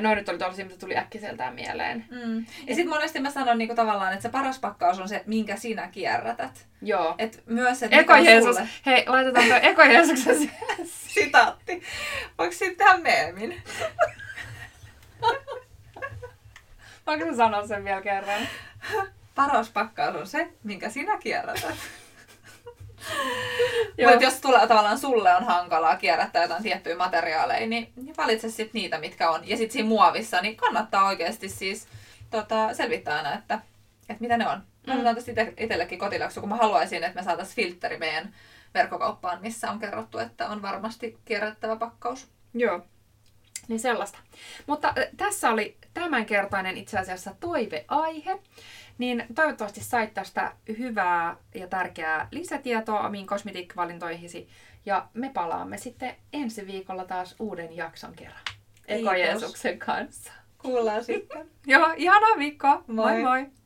No 0.00 0.14
nyt 0.14 0.28
oli 0.28 0.38
tosi, 0.38 0.64
mitä 0.64 0.78
tuli 0.78 0.96
äkkiseltään 0.96 1.54
mieleen. 1.54 2.04
Mm. 2.10 2.38
Ja 2.38 2.74
sitten 2.74 2.88
monesti 2.88 3.20
mä 3.20 3.30
sanon 3.30 3.58
niinku 3.58 3.74
tavallaan, 3.74 4.12
että 4.12 4.22
se 4.22 4.28
paras 4.28 4.58
pakkaus 4.58 5.00
on 5.00 5.08
se, 5.08 5.22
minkä 5.26 5.56
sinä 5.56 5.88
kierrätät. 5.88 6.66
Joo. 6.82 7.14
Et 7.18 7.42
myös, 7.46 7.82
että 7.82 7.96
Eko 7.96 8.16
Jeesus. 8.16 8.56
Sulle... 8.56 8.68
Hei, 8.86 9.04
laitetaan 9.06 9.46
tuo 9.46 9.58
Eko 9.62 9.82
Jeesuksen 9.82 10.36
sitaatti. 11.14 11.82
Voiko 12.38 12.52
sitten 12.52 12.76
tehdä 12.76 12.98
meemin? 12.98 13.62
Voinko 17.06 17.34
sanoa 17.36 17.66
sen 17.66 17.84
vielä 17.84 18.02
kerran? 18.02 18.48
Paras 19.34 19.70
pakkaus 19.70 20.16
on 20.16 20.26
se, 20.26 20.48
minkä 20.64 20.90
sinä 20.90 21.18
kierrätät. 21.18 21.74
Mutta 24.10 24.24
jos 24.24 24.40
tulee, 24.40 24.66
tavallaan 24.66 24.98
sulle 24.98 25.34
on 25.34 25.44
hankalaa 25.44 25.96
kierrättää 25.96 26.42
jotain 26.42 26.62
tiettyjä 26.62 26.96
materiaaleja, 26.96 27.66
niin, 27.66 27.92
niin 27.96 28.16
valitse 28.16 28.50
sitten 28.50 28.80
niitä, 28.80 28.98
mitkä 28.98 29.30
on. 29.30 29.48
Ja 29.48 29.56
sitten 29.56 29.72
siinä 29.72 29.88
muovissa, 29.88 30.40
niin 30.40 30.56
kannattaa 30.56 31.06
oikeasti 31.06 31.48
siis 31.48 31.88
tota, 32.30 32.74
selvittää 32.74 33.16
aina, 33.16 33.34
että, 33.34 33.54
että 34.08 34.20
mitä 34.22 34.36
ne 34.36 34.48
on. 34.48 34.62
Mä 34.86 34.94
mm. 34.94 35.14
tästä 35.14 35.30
ite, 35.30 35.54
itsellekin 35.56 35.98
kotiläksy, 35.98 36.40
kun 36.40 36.48
mä 36.48 36.56
haluaisin, 36.56 37.04
että 37.04 37.20
me 37.20 37.24
saataisiin 37.24 37.56
filtteri 37.56 37.98
meidän 37.98 38.34
verkkokauppaan, 38.74 39.38
missä 39.42 39.70
on 39.70 39.78
kerrottu, 39.78 40.18
että 40.18 40.48
on 40.48 40.62
varmasti 40.62 41.18
kierrättävä 41.24 41.76
pakkaus. 41.76 42.28
Joo. 42.54 42.80
Niin 43.68 43.80
sellaista. 43.80 44.18
Mutta 44.66 44.94
tässä 45.16 45.50
oli 45.50 45.76
tämänkertainen 45.94 46.76
itse 46.76 46.98
asiassa 46.98 47.34
toiveaihe. 47.40 48.38
Niin 48.98 49.26
toivottavasti 49.34 49.84
sait 49.84 50.14
tästä 50.14 50.52
hyvää 50.78 51.36
ja 51.54 51.66
tärkeää 51.66 52.28
lisätietoa 52.30 53.06
omiin 53.06 53.26
kosmetiikkavalintoihisi. 53.26 54.48
Ja 54.86 55.08
me 55.14 55.30
palaamme 55.34 55.78
sitten 55.78 56.16
ensi 56.32 56.66
viikolla 56.66 57.04
taas 57.04 57.36
uuden 57.38 57.76
jakson 57.76 58.12
kerran. 58.16 58.40
Eko 58.88 59.12
Jeesuksen 59.12 59.78
kanssa. 59.78 60.32
Kuullaan 60.58 61.04
sitten. 61.04 61.50
Joo, 61.66 61.94
ihanaa 61.96 62.38
viikkoa. 62.38 62.84
Moi 62.86 63.12
moi! 63.12 63.22
moi. 63.22 63.61